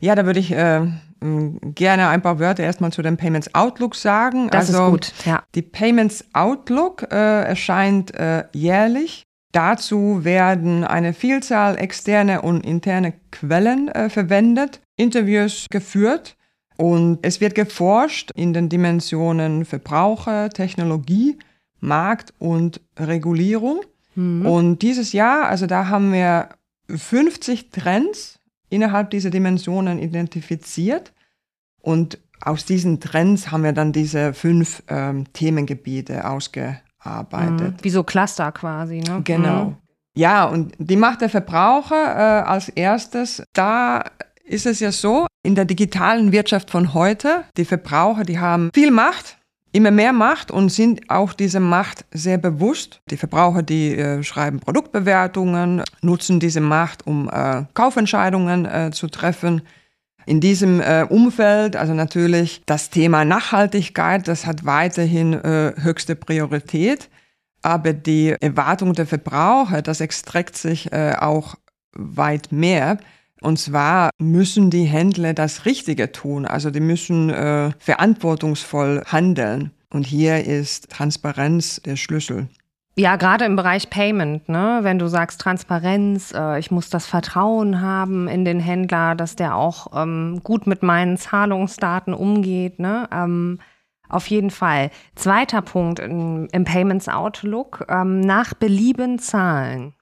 Ja, 0.00 0.14
da 0.14 0.24
würde 0.24 0.40
ich 0.40 0.52
äh, 0.52 0.86
gerne 1.20 2.08
ein 2.08 2.22
paar 2.22 2.38
Wörter 2.38 2.62
erstmal 2.62 2.92
zu 2.92 3.02
dem 3.02 3.16
Payments 3.16 3.54
Outlook 3.54 3.94
sagen. 3.94 4.48
Das 4.50 4.68
also, 4.68 4.84
ist 4.84 4.90
gut, 4.90 5.12
ja. 5.24 5.42
Die 5.54 5.62
Payments 5.62 6.24
Outlook 6.32 7.02
äh, 7.10 7.42
erscheint 7.44 8.14
äh, 8.14 8.44
jährlich. 8.52 9.24
Dazu 9.52 10.24
werden 10.24 10.84
eine 10.84 11.14
Vielzahl 11.14 11.78
externe 11.78 12.42
und 12.42 12.66
interne 12.66 13.14
Quellen 13.30 13.88
äh, 13.88 14.10
verwendet 14.10 14.80
Interviews 14.96 15.66
geführt 15.70 16.36
und 16.76 17.20
es 17.22 17.40
wird 17.40 17.54
geforscht 17.54 18.30
in 18.34 18.52
den 18.52 18.68
Dimensionen 18.68 19.64
Verbraucher, 19.64 20.50
Technologie, 20.50 21.38
Markt 21.80 22.34
und 22.38 22.80
Regulierung. 22.98 23.80
Mhm. 24.14 24.46
Und 24.46 24.78
dieses 24.82 25.12
Jahr, 25.12 25.46
also 25.46 25.66
da 25.66 25.88
haben 25.88 26.12
wir 26.12 26.48
50 26.88 27.70
Trends 27.70 28.33
innerhalb 28.74 29.10
dieser 29.10 29.30
Dimensionen 29.30 29.98
identifiziert. 29.98 31.12
Und 31.80 32.18
aus 32.40 32.64
diesen 32.64 33.00
Trends 33.00 33.50
haben 33.50 33.62
wir 33.62 33.72
dann 33.72 33.92
diese 33.92 34.34
fünf 34.34 34.82
ähm, 34.88 35.32
Themengebiete 35.32 36.28
ausgearbeitet. 36.28 37.72
Mhm. 37.72 37.76
Wie 37.82 37.90
so 37.90 38.02
Cluster 38.02 38.52
quasi, 38.52 39.00
ne? 39.00 39.22
Genau. 39.24 39.64
Mhm. 39.64 39.76
Ja, 40.16 40.44
und 40.44 40.74
die 40.78 40.96
Macht 40.96 41.22
der 41.22 41.28
Verbraucher 41.28 41.94
äh, 41.94 42.48
als 42.48 42.68
erstes, 42.68 43.42
da 43.52 44.04
ist 44.44 44.66
es 44.66 44.80
ja 44.80 44.92
so, 44.92 45.26
in 45.42 45.54
der 45.54 45.64
digitalen 45.64 46.32
Wirtschaft 46.32 46.70
von 46.70 46.94
heute, 46.94 47.44
die 47.56 47.64
Verbraucher, 47.64 48.22
die 48.24 48.38
haben 48.38 48.70
viel 48.72 48.90
Macht, 48.90 49.38
immer 49.74 49.90
mehr 49.90 50.12
Macht 50.12 50.52
und 50.52 50.68
sind 50.70 51.10
auch 51.10 51.32
diese 51.32 51.58
Macht 51.58 52.04
sehr 52.12 52.38
bewusst. 52.38 53.00
Die 53.10 53.16
Verbraucher, 53.16 53.62
die 53.62 53.96
äh, 53.96 54.22
schreiben 54.22 54.60
Produktbewertungen, 54.60 55.82
nutzen 56.00 56.38
diese 56.38 56.60
Macht, 56.60 57.06
um 57.06 57.28
äh, 57.28 57.64
Kaufentscheidungen 57.74 58.66
äh, 58.66 58.90
zu 58.92 59.08
treffen. 59.08 59.62
In 60.26 60.40
diesem 60.40 60.80
äh, 60.80 61.04
Umfeld, 61.08 61.74
also 61.74 61.92
natürlich 61.92 62.62
das 62.66 62.90
Thema 62.90 63.24
Nachhaltigkeit, 63.24 64.28
das 64.28 64.46
hat 64.46 64.64
weiterhin 64.64 65.34
äh, 65.34 65.74
höchste 65.76 66.14
Priorität. 66.14 67.10
Aber 67.60 67.92
die 67.92 68.36
Erwartung 68.40 68.92
der 68.92 69.06
Verbraucher, 69.06 69.82
das 69.82 70.00
extrakt 70.00 70.56
sich 70.56 70.92
äh, 70.92 71.14
auch 71.18 71.56
weit 71.92 72.52
mehr. 72.52 72.98
Und 73.44 73.58
zwar 73.58 74.08
müssen 74.18 74.70
die 74.70 74.84
Händler 74.84 75.34
das 75.34 75.66
Richtige 75.66 76.12
tun. 76.12 76.46
Also 76.46 76.70
die 76.70 76.80
müssen 76.80 77.28
äh, 77.28 77.72
verantwortungsvoll 77.78 79.02
handeln. 79.04 79.70
Und 79.90 80.06
hier 80.06 80.44
ist 80.46 80.88
Transparenz 80.88 81.80
der 81.84 81.96
Schlüssel. 81.96 82.48
Ja, 82.96 83.16
gerade 83.16 83.44
im 83.44 83.54
Bereich 83.54 83.90
Payment, 83.90 84.48
ne? 84.48 84.78
wenn 84.82 84.98
du 84.98 85.08
sagst 85.08 85.40
Transparenz, 85.42 86.32
äh, 86.32 86.58
ich 86.58 86.70
muss 86.70 86.88
das 86.88 87.06
Vertrauen 87.06 87.82
haben 87.82 88.28
in 88.28 88.46
den 88.46 88.60
Händler, 88.60 89.14
dass 89.14 89.36
der 89.36 89.56
auch 89.56 89.88
ähm, 89.94 90.40
gut 90.42 90.66
mit 90.66 90.82
meinen 90.82 91.18
Zahlungsdaten 91.18 92.14
umgeht. 92.14 92.78
Ne? 92.78 93.08
Ähm, 93.12 93.58
auf 94.08 94.26
jeden 94.28 94.50
Fall. 94.50 94.90
Zweiter 95.16 95.60
Punkt 95.60 95.98
im, 95.98 96.48
im 96.50 96.64
Payments 96.64 97.08
Outlook, 97.08 97.84
ähm, 97.90 98.20
nach 98.20 98.54
Belieben 98.54 99.18
zahlen. 99.18 99.92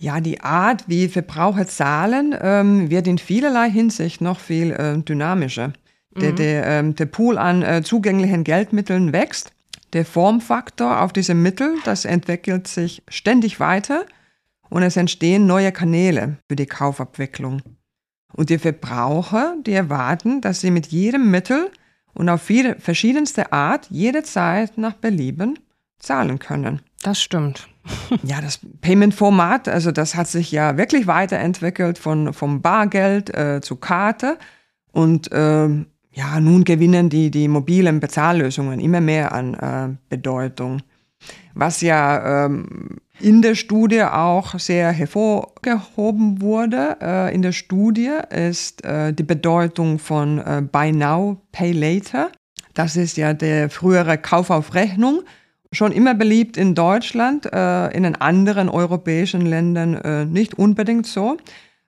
Ja, 0.00 0.20
die 0.20 0.40
Art, 0.40 0.84
wie 0.86 1.08
Verbraucher 1.08 1.66
zahlen, 1.66 2.34
ähm, 2.40 2.88
wird 2.88 3.08
in 3.08 3.18
vielerlei 3.18 3.68
Hinsicht 3.68 4.20
noch 4.20 4.38
viel 4.38 4.70
äh, 4.70 4.96
dynamischer. 4.98 5.72
Mhm. 6.14 6.20
Der, 6.20 6.32
der, 6.32 6.66
ähm, 6.66 6.94
der 6.94 7.06
Pool 7.06 7.36
an 7.36 7.62
äh, 7.62 7.82
zugänglichen 7.82 8.44
Geldmitteln 8.44 9.12
wächst. 9.12 9.52
Der 9.92 10.04
Formfaktor 10.04 11.00
auf 11.00 11.12
diese 11.12 11.34
Mittel, 11.34 11.76
das 11.84 12.04
entwickelt 12.04 12.68
sich 12.68 13.02
ständig 13.08 13.58
weiter 13.58 14.04
und 14.68 14.82
es 14.82 14.96
entstehen 14.96 15.46
neue 15.46 15.72
Kanäle 15.72 16.36
für 16.48 16.56
die 16.56 16.66
Kaufabwicklung. 16.66 17.62
Und 18.34 18.50
die 18.50 18.58
Verbraucher, 18.58 19.56
die 19.66 19.72
erwarten, 19.72 20.40
dass 20.42 20.60
sie 20.60 20.70
mit 20.70 20.88
jedem 20.88 21.30
Mittel 21.30 21.70
und 22.14 22.28
auf 22.28 22.42
viele 22.42 22.78
verschiedenste 22.78 23.52
Art 23.52 23.88
jederzeit 23.90 24.76
nach 24.76 24.92
Belieben 24.92 25.58
zahlen 25.98 26.38
können. 26.38 26.82
Das 27.02 27.20
stimmt. 27.20 27.68
Ja, 28.22 28.40
das 28.40 28.60
Payment-Format, 28.80 29.68
also 29.68 29.92
das 29.92 30.14
hat 30.14 30.28
sich 30.28 30.52
ja 30.52 30.76
wirklich 30.76 31.06
weiterentwickelt 31.06 31.98
von, 31.98 32.32
vom 32.32 32.62
Bargeld 32.62 33.34
äh, 33.34 33.60
zu 33.60 33.76
Karte. 33.76 34.38
Und 34.92 35.30
äh, 35.32 35.68
ja, 36.12 36.40
nun 36.40 36.64
gewinnen 36.64 37.10
die, 37.10 37.30
die 37.30 37.48
mobilen 37.48 38.00
Bezahllösungen 38.00 38.80
immer 38.80 39.00
mehr 39.00 39.32
an 39.32 39.54
äh, 39.54 39.96
Bedeutung. 40.08 40.82
Was 41.54 41.80
ja 41.80 42.46
ähm, 42.46 42.98
in 43.20 43.42
der 43.42 43.54
Studie 43.54 44.02
auch 44.02 44.58
sehr 44.58 44.92
hervorgehoben 44.92 46.40
wurde, 46.40 46.96
äh, 47.00 47.34
in 47.34 47.42
der 47.42 47.52
Studie 47.52 48.12
ist 48.30 48.84
äh, 48.84 49.12
die 49.12 49.24
Bedeutung 49.24 49.98
von 49.98 50.38
äh, 50.38 50.62
Buy 50.62 50.92
Now, 50.92 51.40
Pay 51.52 51.72
Later. 51.72 52.30
Das 52.74 52.96
ist 52.96 53.16
ja 53.16 53.34
der 53.34 53.70
frühere 53.70 54.18
Kauf 54.18 54.50
auf 54.50 54.74
Rechnung 54.74 55.22
schon 55.72 55.92
immer 55.92 56.14
beliebt 56.14 56.56
in 56.56 56.74
Deutschland, 56.74 57.46
äh, 57.52 57.88
in 57.88 58.02
den 58.02 58.16
anderen 58.16 58.68
europäischen 58.68 59.42
Ländern 59.42 59.94
äh, 59.94 60.24
nicht 60.24 60.54
unbedingt 60.54 61.06
so, 61.06 61.36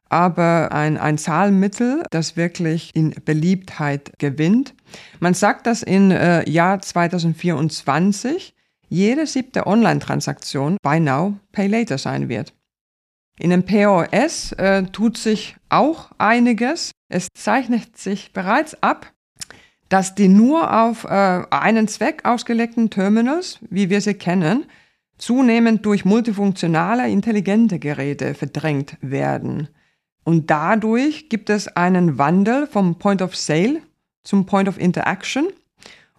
aber 0.08 0.72
ein, 0.72 0.98
ein 0.98 1.18
Zahlmittel, 1.18 2.02
das 2.10 2.36
wirklich 2.36 2.94
in 2.94 3.14
Beliebtheit 3.24 4.12
gewinnt. 4.18 4.74
Man 5.20 5.34
sagt, 5.34 5.66
dass 5.66 5.82
im 5.82 6.10
äh, 6.10 6.48
Jahr 6.50 6.82
2024 6.82 8.54
jede 8.88 9.26
siebte 9.26 9.66
Online-Transaktion 9.66 10.76
Buy 10.82 10.98
Now, 11.00 11.38
Pay 11.52 11.68
Later 11.68 11.96
sein 11.96 12.28
wird. 12.28 12.52
In 13.38 13.50
dem 13.50 13.64
POS 13.64 14.52
äh, 14.52 14.82
tut 14.82 15.16
sich 15.16 15.56
auch 15.70 16.10
einiges. 16.18 16.90
Es 17.08 17.28
zeichnet 17.32 17.96
sich 17.96 18.32
bereits 18.32 18.82
ab, 18.82 19.10
dass 19.90 20.14
die 20.14 20.28
nur 20.28 20.72
auf 20.82 21.04
äh, 21.04 21.42
einen 21.50 21.88
Zweck 21.88 22.24
ausgelegten 22.24 22.88
Terminals, 22.88 23.58
wie 23.68 23.90
wir 23.90 24.00
sie 24.00 24.14
kennen, 24.14 24.64
zunehmend 25.18 25.84
durch 25.84 26.06
multifunktionale, 26.06 27.10
intelligente 27.10 27.78
Geräte 27.78 28.34
verdrängt 28.34 28.96
werden. 29.02 29.68
Und 30.24 30.48
dadurch 30.48 31.28
gibt 31.28 31.50
es 31.50 31.68
einen 31.68 32.16
Wandel 32.18 32.66
vom 32.66 32.98
Point 32.98 33.20
of 33.20 33.36
Sale 33.36 33.82
zum 34.22 34.46
Point 34.46 34.68
of 34.68 34.78
Interaction, 34.78 35.48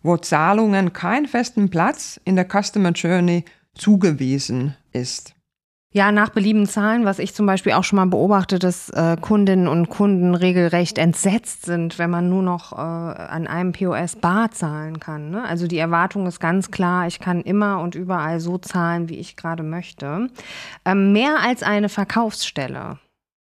wo 0.04 0.18
Zahlungen 0.18 0.92
keinen 0.92 1.28
festen 1.28 1.70
Platz 1.70 2.20
in 2.26 2.36
der 2.36 2.46
Customer 2.46 2.92
Journey 2.92 3.46
zugewiesen 3.74 4.76
ist. 4.92 5.34
Ja, 5.94 6.14
nach 6.14 6.30
Belieben 6.30 6.68
zahlen, 6.68 7.04
was 7.04 7.20
ich 7.20 7.34
zum 7.34 7.46
Beispiel 7.46 7.74
auch 7.74 7.84
schon 7.84 7.98
mal 7.98 8.06
beobachte, 8.06 8.60
dass 8.60 8.90
äh, 8.92 9.18
Kundinnen 9.20 9.68
und 9.68 9.90
Kunden 9.90 10.36
regelrecht 10.36 10.98
entsetzt 10.98 11.66
sind, 11.66 12.00
wenn 12.00 12.10
man 12.10 12.30
nur 12.30 12.44
noch 12.44 12.72
äh, 12.72 12.76
an 12.78 13.46
einem 13.46 13.74
POS 13.74 14.16
bar 14.16 14.52
zahlen 14.52 15.02
kann. 15.02 15.32
Ne? 15.32 15.44
Also 15.44 15.68
die 15.68 15.78
Erwartung 15.78 16.28
ist 16.28 16.40
ganz 16.40 16.72
klar, 16.72 17.08
ich 17.08 17.20
kann 17.20 17.42
immer 17.42 17.82
und 17.82 17.96
überall 17.96 18.40
so 18.40 18.58
zahlen, 18.58 19.10
wie 19.10 19.18
ich 19.18 19.36
gerade 19.36 19.64
möchte. 19.64 20.30
Ähm, 20.86 21.12
mehr 21.12 21.40
als 21.44 21.62
eine 21.62 21.90
Verkaufsstelle. 21.90 22.98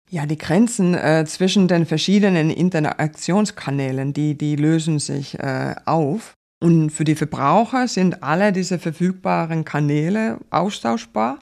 Ja, 0.08 0.24
die 0.24 0.38
Grenzen 0.38 0.94
äh, 0.94 1.26
zwischen 1.26 1.68
den 1.68 1.84
verschiedenen 1.84 2.48
Interaktionskanälen, 2.48 4.14
die, 4.14 4.38
die 4.38 4.56
lösen 4.56 5.00
sich 5.00 5.38
äh, 5.38 5.74
auf. 5.84 6.32
Und 6.62 6.90
für 6.90 7.04
die 7.04 7.14
Verbraucher 7.14 7.88
sind 7.88 8.22
alle 8.22 8.52
diese 8.52 8.78
verfügbaren 8.78 9.66
Kanäle 9.66 10.38
austauschbar 10.48 11.40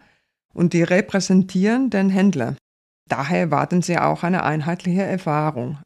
und 0.56 0.72
die 0.72 0.82
repräsentieren 0.82 1.90
den 1.90 2.08
Händler. 2.08 2.56
Daher 3.08 3.40
erwarten 3.40 3.82
sie 3.82 3.98
auch 3.98 4.22
eine 4.22 4.42
einheitliche 4.42 5.02
Erfahrung. 5.02 5.78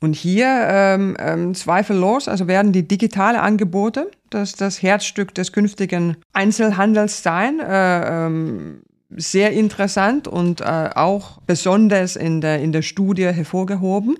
Und 0.00 0.14
hier 0.14 0.46
ähm, 0.46 1.16
ähm, 1.18 1.54
zweifellos, 1.54 2.28
also 2.28 2.46
werden 2.46 2.72
die 2.72 2.86
digitale 2.86 3.40
Angebote, 3.40 4.10
das 4.30 4.52
das 4.52 4.80
Herzstück 4.80 5.34
des 5.34 5.52
künftigen 5.52 6.16
Einzelhandels 6.32 7.24
sein, 7.24 7.58
äh, 7.58 8.26
ähm, 8.26 8.82
sehr 9.10 9.52
interessant 9.52 10.28
und 10.28 10.60
äh, 10.60 10.90
auch 10.94 11.40
besonders 11.46 12.14
in 12.14 12.40
der, 12.40 12.60
in 12.60 12.70
der 12.70 12.82
Studie 12.82 13.26
hervorgehoben, 13.26 14.16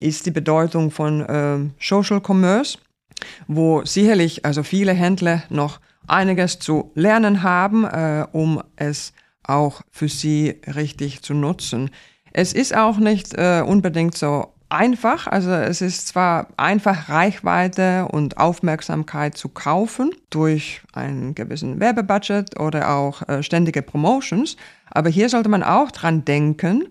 ist 0.00 0.24
die 0.24 0.30
Bedeutung 0.30 0.90
von 0.90 1.20
äh, 1.20 1.58
Social 1.78 2.22
Commerce, 2.26 2.78
wo 3.46 3.84
sicherlich 3.84 4.46
also 4.46 4.62
viele 4.62 4.92
Händler 4.92 5.42
noch 5.50 5.80
einiges 6.10 6.58
zu 6.58 6.90
lernen 6.94 7.42
haben, 7.42 7.84
äh, 7.84 8.26
um 8.32 8.62
es 8.76 9.12
auch 9.42 9.82
für 9.90 10.08
sie 10.08 10.60
richtig 10.66 11.22
zu 11.22 11.34
nutzen. 11.34 11.90
Es 12.32 12.52
ist 12.52 12.76
auch 12.76 12.98
nicht 12.98 13.34
äh, 13.34 13.62
unbedingt 13.66 14.16
so 14.16 14.52
einfach. 14.68 15.26
Also 15.26 15.50
es 15.50 15.80
ist 15.80 16.08
zwar 16.08 16.48
einfach, 16.56 17.08
Reichweite 17.08 18.06
und 18.06 18.38
Aufmerksamkeit 18.38 19.36
zu 19.36 19.48
kaufen 19.48 20.10
durch 20.30 20.82
einen 20.92 21.34
gewissen 21.34 21.80
Werbebudget 21.80 22.58
oder 22.60 22.90
auch 22.90 23.26
äh, 23.28 23.42
ständige 23.42 23.82
Promotions, 23.82 24.56
aber 24.90 25.08
hier 25.08 25.28
sollte 25.28 25.48
man 25.48 25.62
auch 25.62 25.90
dran 25.90 26.24
denken, 26.24 26.88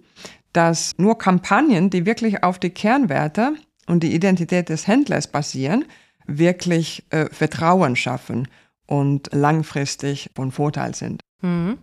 dass 0.53 0.95
nur 0.97 1.17
Kampagnen, 1.17 1.89
die 1.89 2.05
wirklich 2.05 2.43
auf 2.43 2.57
die 2.57 2.71
Kernwerte 2.71 3.53
und 3.85 4.01
die 4.01 4.13
Identität 4.13 4.69
des 4.69 4.87
Händlers 4.87 5.27
basieren, 5.27 5.85
wirklich 6.25 7.05
äh, 7.11 7.27
Vertrauen 7.31 7.95
schaffen 7.95 8.47
und 8.87 9.29
langfristig 9.33 10.31
von 10.35 10.51
Vorteil 10.51 10.95
sind. 10.95 11.21
Mhm. 11.41 11.77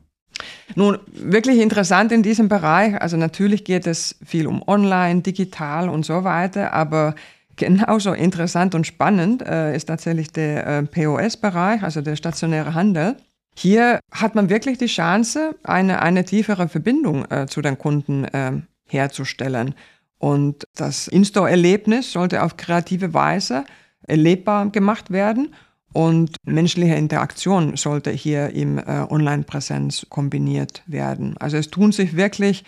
Nun, 0.74 0.98
wirklich 1.12 1.60
interessant 1.60 2.10
in 2.10 2.22
diesem 2.22 2.48
Bereich, 2.48 3.00
also 3.00 3.16
natürlich 3.16 3.64
geht 3.64 3.86
es 3.86 4.16
viel 4.24 4.46
um 4.46 4.66
Online, 4.66 5.20
digital 5.20 5.88
und 5.88 6.04
so 6.04 6.24
weiter, 6.24 6.72
aber 6.72 7.14
genauso 7.56 8.12
interessant 8.12 8.74
und 8.74 8.86
spannend 8.86 9.42
äh, 9.42 9.76
ist 9.76 9.86
tatsächlich 9.86 10.32
der 10.32 10.66
äh, 10.66 10.82
POS-Bereich, 10.82 11.82
also 11.82 12.00
der 12.00 12.16
stationäre 12.16 12.74
Handel. 12.74 13.16
Hier 13.56 14.00
hat 14.10 14.34
man 14.34 14.50
wirklich 14.50 14.78
die 14.78 14.86
Chance, 14.86 15.54
eine, 15.62 16.02
eine 16.02 16.24
tiefere 16.24 16.68
Verbindung 16.68 17.24
äh, 17.30 17.46
zu 17.46 17.62
den 17.62 17.78
Kunden 17.78 18.24
äh, 18.24 18.52
herzustellen. 18.88 19.74
Und 20.18 20.64
das 20.74 21.06
In-Store-Erlebnis 21.06 22.10
sollte 22.10 22.42
auf 22.42 22.56
kreative 22.56 23.14
Weise 23.14 23.64
erlebbar 24.06 24.70
gemacht 24.70 25.12
werden 25.12 25.54
und 25.94 26.36
menschliche 26.44 26.94
Interaktion 26.94 27.76
sollte 27.76 28.10
hier 28.10 28.50
im 28.50 28.78
äh, 28.78 28.82
Online-Präsenz 29.08 30.06
kombiniert 30.10 30.82
werden. 30.86 31.36
Also 31.38 31.56
es 31.56 31.70
tun 31.70 31.92
sich 31.92 32.16
wirklich 32.16 32.64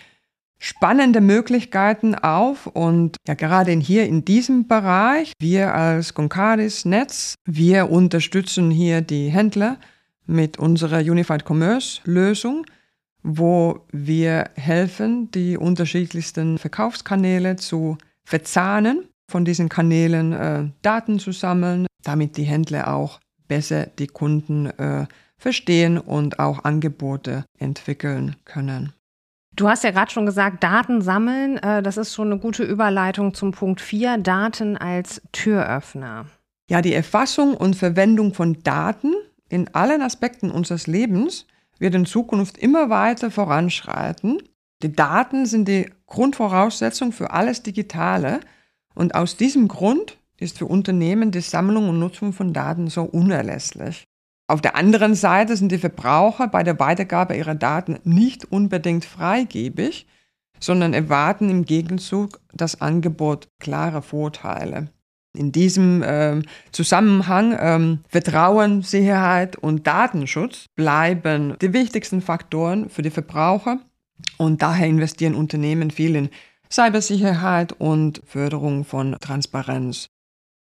spannende 0.59 1.21
Möglichkeiten 1.21 2.15
auf 2.15 2.67
und 2.67 3.17
ja 3.27 3.35
gerade 3.35 3.71
hier 3.73 4.07
in 4.07 4.25
diesem 4.25 4.67
Bereich, 4.67 5.33
wir 5.39 5.75
als 5.75 6.13
Concardis 6.13 6.85
Netz, 6.85 7.35
wir 7.45 7.91
unterstützen 7.91 8.71
hier 8.71 9.01
die 9.01 9.29
Händler 9.29 9.77
mit 10.25 10.57
unserer 10.57 10.99
Unified 10.99 11.43
Commerce 11.45 12.01
Lösung, 12.05 12.65
wo 13.23 13.81
wir 13.91 14.51
helfen, 14.55 15.29
die 15.31 15.57
unterschiedlichsten 15.57 16.57
Verkaufskanäle 16.57 17.57
zu 17.57 17.97
verzahnen, 18.23 19.09
von 19.29 19.43
diesen 19.43 19.67
Kanälen 19.67 20.31
äh, 20.31 20.63
Daten 20.81 21.19
zu 21.19 21.33
sammeln, 21.33 21.87
damit 22.07 22.37
die 22.37 22.43
Händler 22.43 22.93
auch 22.93 23.19
besser 23.47 23.85
die 23.85 24.07
Kunden 24.07 24.67
äh, 24.67 25.07
verstehen 25.37 25.97
und 25.97 26.39
auch 26.39 26.63
Angebote 26.63 27.45
entwickeln 27.59 28.35
können. 28.45 28.93
Du 29.55 29.67
hast 29.67 29.83
ja 29.83 29.91
gerade 29.91 30.11
schon 30.11 30.25
gesagt, 30.25 30.63
Daten 30.63 31.01
sammeln, 31.01 31.57
äh, 31.57 31.81
das 31.81 31.97
ist 31.97 32.13
schon 32.13 32.31
eine 32.31 32.39
gute 32.39 32.63
Überleitung 32.63 33.33
zum 33.33 33.51
Punkt 33.51 33.81
4, 33.81 34.19
Daten 34.19 34.77
als 34.77 35.21
Türöffner. 35.31 36.27
Ja, 36.69 36.81
die 36.81 36.93
Erfassung 36.93 37.55
und 37.55 37.75
Verwendung 37.75 38.33
von 38.33 38.61
Daten 38.63 39.13
in 39.49 39.73
allen 39.73 40.01
Aspekten 40.01 40.51
unseres 40.51 40.87
Lebens 40.87 41.45
wird 41.79 41.95
in 41.95 42.05
Zukunft 42.05 42.57
immer 42.57 42.89
weiter 42.89 43.31
voranschreiten. 43.31 44.41
Die 44.83 44.91
Daten 44.91 45.45
sind 45.45 45.67
die 45.67 45.89
Grundvoraussetzung 46.05 47.11
für 47.11 47.31
alles 47.31 47.63
Digitale 47.63 48.41
und 48.93 49.15
aus 49.15 49.37
diesem 49.37 49.67
Grund 49.67 50.16
ist 50.39 50.57
für 50.57 50.65
Unternehmen 50.65 51.31
die 51.31 51.41
Sammlung 51.41 51.89
und 51.89 51.99
Nutzung 51.99 52.33
von 52.33 52.53
Daten 52.53 52.87
so 52.87 53.03
unerlässlich. 53.03 54.07
Auf 54.47 54.61
der 54.61 54.75
anderen 54.75 55.13
Seite 55.13 55.57
sind 55.57 55.71
die 55.71 55.77
Verbraucher 55.77 56.47
bei 56.47 56.63
der 56.63 56.79
Weitergabe 56.79 57.35
ihrer 57.35 57.55
Daten 57.55 57.99
nicht 58.03 58.49
unbedingt 58.49 59.03
freigebig, 59.03 60.07
sondern 60.59 60.93
erwarten 60.93 61.49
im 61.49 61.65
Gegenzug 61.65 62.39
das 62.53 62.79
Angebot 62.79 63.49
klarer 63.59 64.01
Vorteile. 64.01 64.89
In 65.35 65.51
diesem 65.51 66.01
äh, 66.01 66.41
Zusammenhang 66.71 67.55
ähm, 67.59 67.99
Vertrauen, 68.07 68.81
Sicherheit 68.81 69.55
und 69.55 69.85
Datenschutz 69.85 70.65
bleiben 70.75 71.55
die 71.61 71.73
wichtigsten 71.73 72.21
Faktoren 72.21 72.89
für 72.89 73.03
die 73.03 73.11
Verbraucher 73.11 73.79
und 74.37 74.61
daher 74.61 74.87
investieren 74.87 75.35
Unternehmen 75.35 75.91
viel 75.91 76.15
in 76.15 76.29
Cybersicherheit 76.71 77.73
und 77.73 78.21
Förderung 78.25 78.83
von 78.83 79.15
Transparenz. 79.19 80.09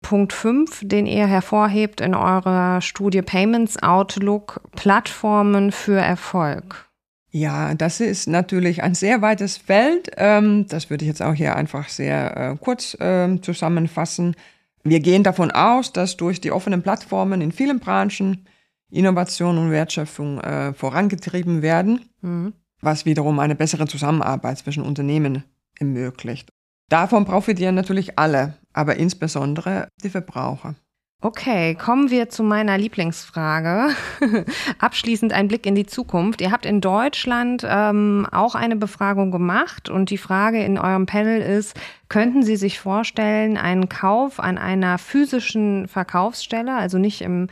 Punkt 0.02 0.34
5, 0.34 0.82
den 0.84 1.06
ihr 1.06 1.28
hervorhebt 1.28 2.02
in 2.02 2.16
eurer 2.16 2.82
Studie 2.82 3.22
Payments 3.22 3.82
Outlook, 3.82 4.62
Plattformen 4.76 5.72
für 5.72 6.00
Erfolg. 6.00 6.90
Ja, 7.32 7.74
das 7.76 8.02
ist 8.02 8.28
natürlich 8.28 8.84
ein 8.84 8.94
sehr 8.94 9.22
weites 9.22 9.58
Feld. 9.58 10.12
Ähm, 10.18 10.66
das 10.68 10.90
würde 10.90 11.06
ich 11.06 11.10
jetzt 11.10 11.22
auch 11.22 11.34
hier 11.34 11.56
einfach 11.56 11.88
sehr 11.88 12.36
äh, 12.36 12.58
kurz 12.60 12.98
ähm, 13.00 13.42
zusammenfassen. 13.42 14.36
Wir 14.84 15.00
gehen 15.00 15.24
davon 15.24 15.52
aus, 15.52 15.94
dass 15.94 16.18
durch 16.18 16.42
die 16.42 16.52
offenen 16.52 16.82
Plattformen 16.82 17.40
in 17.42 17.52
vielen 17.52 17.80
Branchen 17.80 18.46
Innovation 18.90 19.58
und 19.58 19.72
Wertschöpfung 19.72 20.42
äh, 20.42 20.74
vorangetrieben 20.74 21.62
werden, 21.62 22.02
mhm. 22.22 22.54
was 22.82 23.06
wiederum 23.06 23.40
eine 23.40 23.56
bessere 23.56 23.88
Zusammenarbeit 23.88 24.58
zwischen 24.58 24.84
Unternehmen 24.84 25.46
ermöglicht. 25.80 26.52
Davon 26.92 27.24
profitieren 27.24 27.76
natürlich 27.76 28.20
alle, 28.20 28.56
aber 28.74 28.98
insbesondere 28.98 29.88
die 30.04 30.10
Verbraucher. 30.10 30.76
Okay, 31.22 31.76
kommen 31.76 32.10
wir 32.12 32.28
zu 32.28 32.44
meiner 32.44 32.78
Lieblingsfrage. 32.78 33.96
Abschließend 34.80 35.32
ein 35.32 35.48
Blick 35.48 35.66
in 35.66 35.76
die 35.76 35.86
Zukunft. 35.86 36.42
Ihr 36.42 36.52
habt 36.52 36.66
in 36.66 36.82
Deutschland 36.82 37.66
ähm, 37.66 38.28
auch 38.30 38.56
eine 38.56 38.76
Befragung 38.76 39.32
gemacht 39.32 39.88
und 39.88 40.10
die 40.10 40.18
Frage 40.18 40.66
in 40.66 40.78
eurem 40.78 41.06
Panel 41.06 41.42
ist, 41.42 41.80
könnten 42.10 42.44
Sie 42.44 42.58
sich 42.58 42.78
vorstellen, 42.78 43.56
einen 43.56 43.88
Kauf 43.88 44.42
an 44.42 44.58
einer 44.58 44.98
physischen 44.98 45.88
Verkaufsstelle, 45.88 46.76
also 46.76 46.98
nicht 46.98 47.22
im 47.22 47.48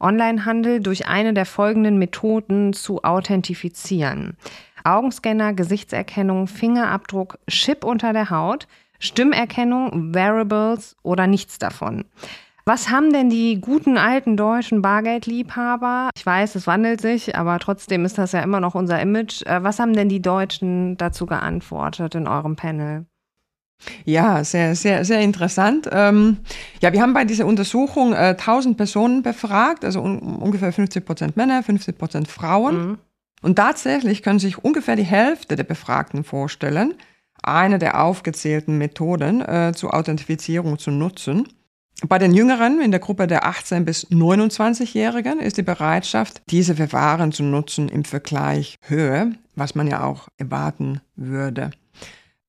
Onlinehandel, 0.00 0.80
durch 0.80 1.06
eine 1.06 1.32
der 1.32 1.46
folgenden 1.46 1.98
Methoden 1.98 2.74
zu 2.74 3.04
authentifizieren? 3.04 4.36
Augenscanner, 4.84 5.52
Gesichtserkennung, 5.52 6.46
Fingerabdruck, 6.46 7.38
Chip 7.48 7.84
unter 7.84 8.12
der 8.12 8.30
Haut– 8.30 8.66
Stimmerkennung, 9.02 10.14
Variables 10.14 10.96
oder 11.02 11.26
nichts 11.26 11.58
davon. 11.58 12.04
Was 12.64 12.88
haben 12.88 13.12
denn 13.12 13.28
die 13.28 13.60
guten 13.60 13.98
alten 13.98 14.36
deutschen 14.36 14.80
Bargeldliebhaber? 14.80 16.10
Ich 16.16 16.24
weiß, 16.24 16.54
es 16.54 16.68
wandelt 16.68 17.00
sich, 17.00 17.36
aber 17.36 17.58
trotzdem 17.58 18.04
ist 18.04 18.16
das 18.16 18.30
ja 18.30 18.40
immer 18.40 18.60
noch 18.60 18.76
unser 18.76 19.02
Image. 19.02 19.42
Äh, 19.42 19.64
was 19.64 19.80
haben 19.80 19.94
denn 19.94 20.08
die 20.08 20.22
Deutschen 20.22 20.96
dazu 20.96 21.26
geantwortet 21.26 22.14
in 22.14 22.28
eurem 22.28 22.54
Panel? 22.54 23.06
Ja, 24.04 24.44
sehr, 24.44 24.76
sehr, 24.76 25.04
sehr 25.04 25.20
interessant. 25.22 25.88
Ähm, 25.90 26.36
ja, 26.80 26.92
wir 26.92 27.02
haben 27.02 27.14
bei 27.14 27.24
dieser 27.24 27.46
Untersuchung 27.46 28.12
äh, 28.12 28.36
1000 28.38 28.76
Personen 28.76 29.22
befragt, 29.22 29.84
also 29.84 30.00
un 30.00 30.20
ungefähr 30.20 30.72
50 30.72 31.04
Prozent 31.04 31.36
Männer, 31.36 31.64
50 31.64 31.98
Prozent 31.98 32.28
Frauen. 32.28 32.76
Mhm. 32.76 32.98
Und 33.42 33.56
tatsächlich 33.56 34.22
können 34.22 34.38
sich 34.38 34.64
ungefähr 34.64 34.96
die 34.96 35.02
Hälfte 35.02 35.56
der 35.56 35.64
Befragten 35.64 36.24
vorstellen, 36.24 36.94
eine 37.42 37.78
der 37.78 38.02
aufgezählten 38.02 38.78
Methoden 38.78 39.40
äh, 39.42 39.72
zur 39.74 39.94
Authentifizierung 39.94 40.78
zu 40.78 40.90
nutzen. 40.90 41.48
Bei 42.08 42.18
den 42.18 42.32
Jüngeren 42.32 42.80
in 42.80 42.90
der 42.90 43.00
Gruppe 43.00 43.26
der 43.26 43.44
18 43.44 43.84
bis 43.84 44.08
29-Jährigen 44.10 45.38
ist 45.38 45.56
die 45.56 45.62
Bereitschaft, 45.62 46.42
diese 46.50 46.74
Verfahren 46.74 47.32
zu 47.32 47.42
nutzen, 47.42 47.88
im 47.88 48.04
Vergleich 48.04 48.76
höher, 48.82 49.30
was 49.54 49.74
man 49.74 49.86
ja 49.86 50.04
auch 50.04 50.28
erwarten 50.36 51.00
würde. 51.14 51.70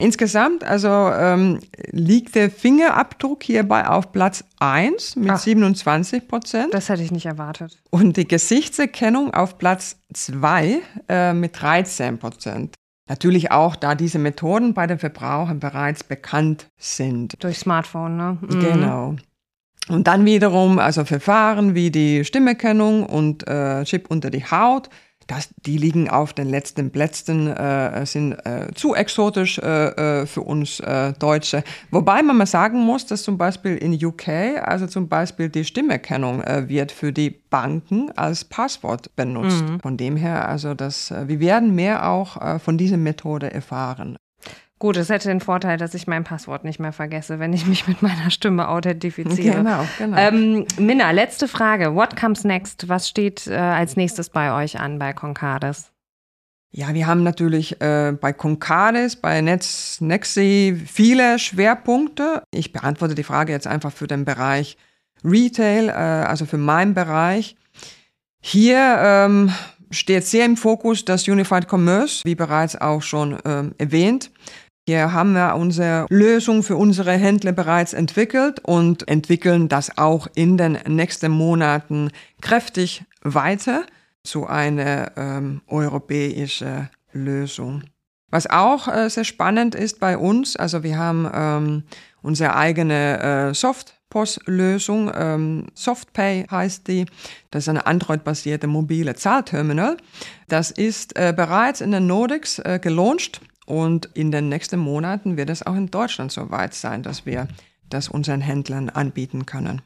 Insgesamt 0.03 0.65
also 0.65 0.89
ähm, 0.89 1.59
liegt 1.91 2.35
der 2.35 2.51
Fingerabdruck 2.51 3.41
hierbei 3.41 3.87
auf 3.87 4.11
Platz 4.11 4.43
1 4.59 5.15
mit 5.15 5.31
Ach, 5.31 5.39
27 5.39 6.27
Prozent. 6.27 6.73
Das 6.73 6.89
hätte 6.89 7.03
ich 7.03 7.11
nicht 7.11 7.25
erwartet. 7.25 7.81
Und 7.89 8.17
die 8.17 8.27
Gesichtserkennung 8.27 9.33
auf 9.33 9.57
Platz 9.57 9.95
2 10.13 10.81
äh, 11.07 11.33
mit 11.33 11.61
13 11.61 12.17
Prozent. 12.17 12.75
Natürlich 13.07 13.51
auch, 13.51 13.77
da 13.77 13.95
diese 13.95 14.19
Methoden 14.19 14.73
bei 14.73 14.87
den 14.87 14.99
Verbrauchern 14.99 15.61
bereits 15.61 16.03
bekannt 16.03 16.67
sind. 16.77 17.41
Durch 17.41 17.59
Smartphone, 17.59 18.17
ne? 18.17 18.37
Mhm. 18.41 18.59
Genau. 18.59 19.15
Und 19.87 20.07
dann 20.07 20.25
wiederum, 20.25 20.79
also 20.79 21.05
Verfahren 21.05 21.75
wie 21.75 21.91
die 21.91 22.25
Stimmerkennung 22.25 23.05
und 23.05 23.47
äh, 23.47 23.85
Chip 23.85 24.11
unter 24.11 24.29
die 24.29 24.43
Haut, 24.43 24.89
das, 25.27 25.49
die 25.65 25.77
liegen 25.77 26.09
auf 26.09 26.33
den 26.33 26.49
letzten 26.49 26.91
Plätzen, 26.91 27.47
äh, 27.47 28.05
sind 28.05 28.33
äh, 28.45 28.67
zu 28.73 28.95
exotisch 28.95 29.59
äh, 29.59 30.21
äh, 30.21 30.25
für 30.25 30.41
uns 30.41 30.79
äh, 30.79 31.13
Deutsche. 31.13 31.63
Wobei 31.91 32.21
man 32.21 32.37
mal 32.37 32.45
sagen 32.45 32.79
muss, 32.79 33.05
dass 33.05 33.23
zum 33.23 33.37
Beispiel 33.37 33.77
in 33.77 33.93
UK, 33.93 34.61
also 34.63 34.87
zum 34.87 35.07
Beispiel 35.07 35.49
die 35.49 35.65
Stimmerkennung 35.65 36.41
äh, 36.41 36.67
wird 36.67 36.91
für 36.91 37.13
die 37.13 37.29
Banken 37.29 38.11
als 38.15 38.43
Passwort 38.43 39.15
benutzt. 39.15 39.63
Mhm. 39.63 39.79
Von 39.79 39.97
dem 39.97 40.15
her, 40.15 40.47
also 40.47 40.73
das, 40.73 41.11
äh, 41.11 41.27
wir 41.27 41.39
werden 41.39 41.75
mehr 41.75 42.09
auch 42.09 42.41
äh, 42.41 42.59
von 42.59 42.77
dieser 42.77 42.97
Methode 42.97 43.51
erfahren. 43.51 44.17
Gut, 44.83 44.97
es 44.97 45.07
hätte 45.07 45.29
den 45.29 45.39
Vorteil, 45.39 45.77
dass 45.77 45.93
ich 45.93 46.07
mein 46.07 46.25
Passwort 46.25 46.65
nicht 46.65 46.77
mehr 46.77 46.91
vergesse, 46.91 47.39
wenn 47.39 47.53
ich 47.53 47.65
mich 47.65 47.87
mit 47.87 48.01
meiner 48.01 48.29
Stimme 48.29 48.67
authentifiziere. 48.67 49.55
Genau, 49.63 49.87
genau. 49.97 50.17
Ähm, 50.17 50.65
Minna, 50.77 51.11
letzte 51.11 51.47
Frage. 51.47 51.95
What 51.95 52.17
comes 52.17 52.43
next? 52.43 52.89
Was 52.89 53.07
steht 53.07 53.47
äh, 53.47 53.53
als 53.53 53.95
nächstes 53.95 54.29
bei 54.29 54.61
euch 54.61 54.81
an 54.81 54.99
bei 54.99 55.13
Concardis? 55.13 55.89
Ja, 56.71 56.93
wir 56.93 57.07
haben 57.07 57.23
natürlich 57.23 57.79
äh, 57.79 58.11
bei 58.19 58.33
Concardis, 58.33 59.15
bei 59.15 59.39
Netz, 59.39 60.01
Nexi 60.01 60.77
viele 60.85 61.39
Schwerpunkte. 61.39 62.43
Ich 62.51 62.73
beantworte 62.73 63.15
die 63.15 63.23
Frage 63.23 63.53
jetzt 63.53 63.67
einfach 63.67 63.93
für 63.93 64.07
den 64.07 64.25
Bereich 64.25 64.75
Retail, 65.23 65.87
äh, 65.87 65.93
also 65.93 66.45
für 66.45 66.57
meinen 66.57 66.93
Bereich. 66.93 67.55
Hier 68.41 68.97
ähm, 68.99 69.53
steht 69.91 70.25
sehr 70.25 70.45
im 70.45 70.57
Fokus 70.57 71.05
das 71.05 71.27
Unified 71.27 71.71
Commerce, 71.71 72.21
wie 72.25 72.35
bereits 72.35 72.75
auch 72.75 73.01
schon 73.01 73.37
ähm, 73.45 73.73
erwähnt. 73.77 74.29
Hier 74.85 75.13
haben 75.13 75.31
wir 75.31 75.55
unsere 75.55 76.07
Lösung 76.09 76.61
für 76.61 76.75
unsere 76.75 77.13
Händler 77.13 77.53
bereits 77.53 77.93
entwickelt 77.93 78.59
und 78.59 79.07
entwickeln 79.07 79.69
das 79.69 79.97
auch 79.97 80.27
in 80.35 80.57
den 80.57 80.77
nächsten 80.87 81.31
Monaten 81.31 82.11
kräftig 82.41 83.05
weiter 83.21 83.85
zu 84.23 84.45
einer 84.45 85.13
ähm, 85.15 85.61
europäischen 85.67 86.89
Lösung. 87.13 87.83
Was 88.29 88.49
auch 88.49 88.89
äh, 88.89 89.09
sehr 89.09 89.23
spannend 89.23 89.73
ist 89.73 90.01
bei 90.01 90.17
uns, 90.17 90.57
also 90.57 90.83
wir 90.83 90.97
haben 90.97 91.29
ähm, 91.33 91.83
unsere 92.21 92.53
eigene 92.57 93.51
äh, 93.51 93.53
Softpost-Lösung, 93.53 95.11
ähm, 95.15 95.67
Softpay 95.75 96.45
heißt 96.51 96.89
die. 96.89 97.05
Das 97.51 97.63
ist 97.63 97.69
eine 97.69 97.85
Android-basierte 97.85 98.67
mobile 98.67 99.15
Zahlterminal. 99.15 99.95
Das 100.49 100.71
ist 100.71 101.15
äh, 101.15 101.33
bereits 101.33 101.79
in 101.79 101.91
den 101.91 102.05
Nordics 102.07 102.59
äh, 102.59 102.79
gelauncht 102.81 103.39
und 103.65 104.07
in 104.13 104.31
den 104.31 104.49
nächsten 104.49 104.79
Monaten 104.79 105.37
wird 105.37 105.49
es 105.49 105.65
auch 105.65 105.75
in 105.75 105.91
Deutschland 105.91 106.31
so 106.31 106.51
weit 106.51 106.73
sein, 106.73 107.03
dass 107.03 107.25
wir 107.25 107.47
das 107.89 108.09
unseren 108.09 108.41
Händlern 108.41 108.89
anbieten 108.89 109.45
können. 109.45 109.81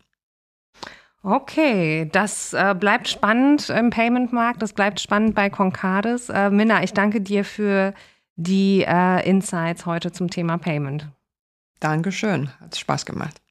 Okay, 1.23 2.07
das 2.11 2.53
äh, 2.53 2.75
bleibt 2.79 3.09
spannend 3.09 3.69
im 3.69 3.89
Payment-Markt, 3.89 4.61
das 4.61 4.73
bleibt 4.73 4.99
spannend 4.99 5.35
bei 5.35 5.49
Concardis. 5.49 6.29
Äh, 6.29 6.49
Minna, 6.49 6.83
ich 6.83 6.93
danke 6.93 7.21
dir 7.21 7.43
für 7.43 7.93
die 8.35 8.85
äh, 8.87 9.27
Insights 9.27 9.85
heute 9.85 10.11
zum 10.11 10.29
Thema 10.29 10.57
Payment. 10.57 11.07
Dankeschön, 11.79 12.49
hat 12.61 12.77
Spaß 12.77 13.05
gemacht. 13.05 13.41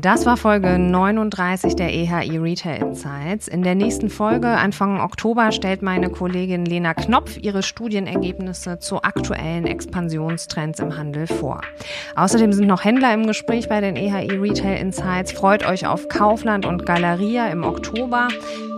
Das 0.00 0.24
war 0.24 0.38
Folge 0.38 0.78
39 0.78 1.76
der 1.76 1.92
EHI 1.92 2.38
Retail 2.38 2.80
Insights. 2.80 3.48
In 3.48 3.62
der 3.62 3.74
nächsten 3.74 4.08
Folge, 4.08 4.48
Anfang 4.48 4.98
Oktober, 4.98 5.52
stellt 5.52 5.82
meine 5.82 6.08
Kollegin 6.08 6.64
Lena 6.64 6.94
Knopf 6.94 7.36
ihre 7.36 7.62
Studienergebnisse 7.62 8.78
zu 8.78 9.02
aktuellen 9.02 9.66
Expansionstrends 9.66 10.80
im 10.80 10.96
Handel 10.96 11.26
vor. 11.26 11.60
Außerdem 12.16 12.54
sind 12.54 12.66
noch 12.66 12.82
Händler 12.82 13.12
im 13.12 13.26
Gespräch 13.26 13.68
bei 13.68 13.82
den 13.82 13.94
EHI 13.94 14.38
Retail 14.38 14.80
Insights. 14.80 15.32
Freut 15.32 15.66
euch 15.66 15.86
auf 15.86 16.08
Kaufland 16.08 16.64
und 16.64 16.86
Galeria 16.86 17.48
im 17.48 17.62
Oktober. 17.62 18.28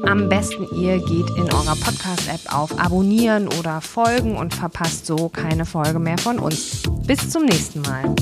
Am 0.04 0.28
besten 0.28 0.66
ihr 0.74 0.98
geht 0.98 1.30
in 1.36 1.44
eurer 1.52 1.76
Podcast-App 1.76 2.52
auf 2.52 2.80
Abonnieren 2.80 3.46
oder 3.60 3.80
Folgen 3.80 4.36
und 4.36 4.54
verpasst 4.54 5.06
so 5.06 5.28
keine 5.28 5.66
Folge 5.66 6.00
mehr 6.00 6.18
von 6.18 6.40
uns. 6.40 6.82
Bis 7.06 7.30
zum 7.30 7.44
nächsten 7.44 7.82
Mal. 7.82 8.12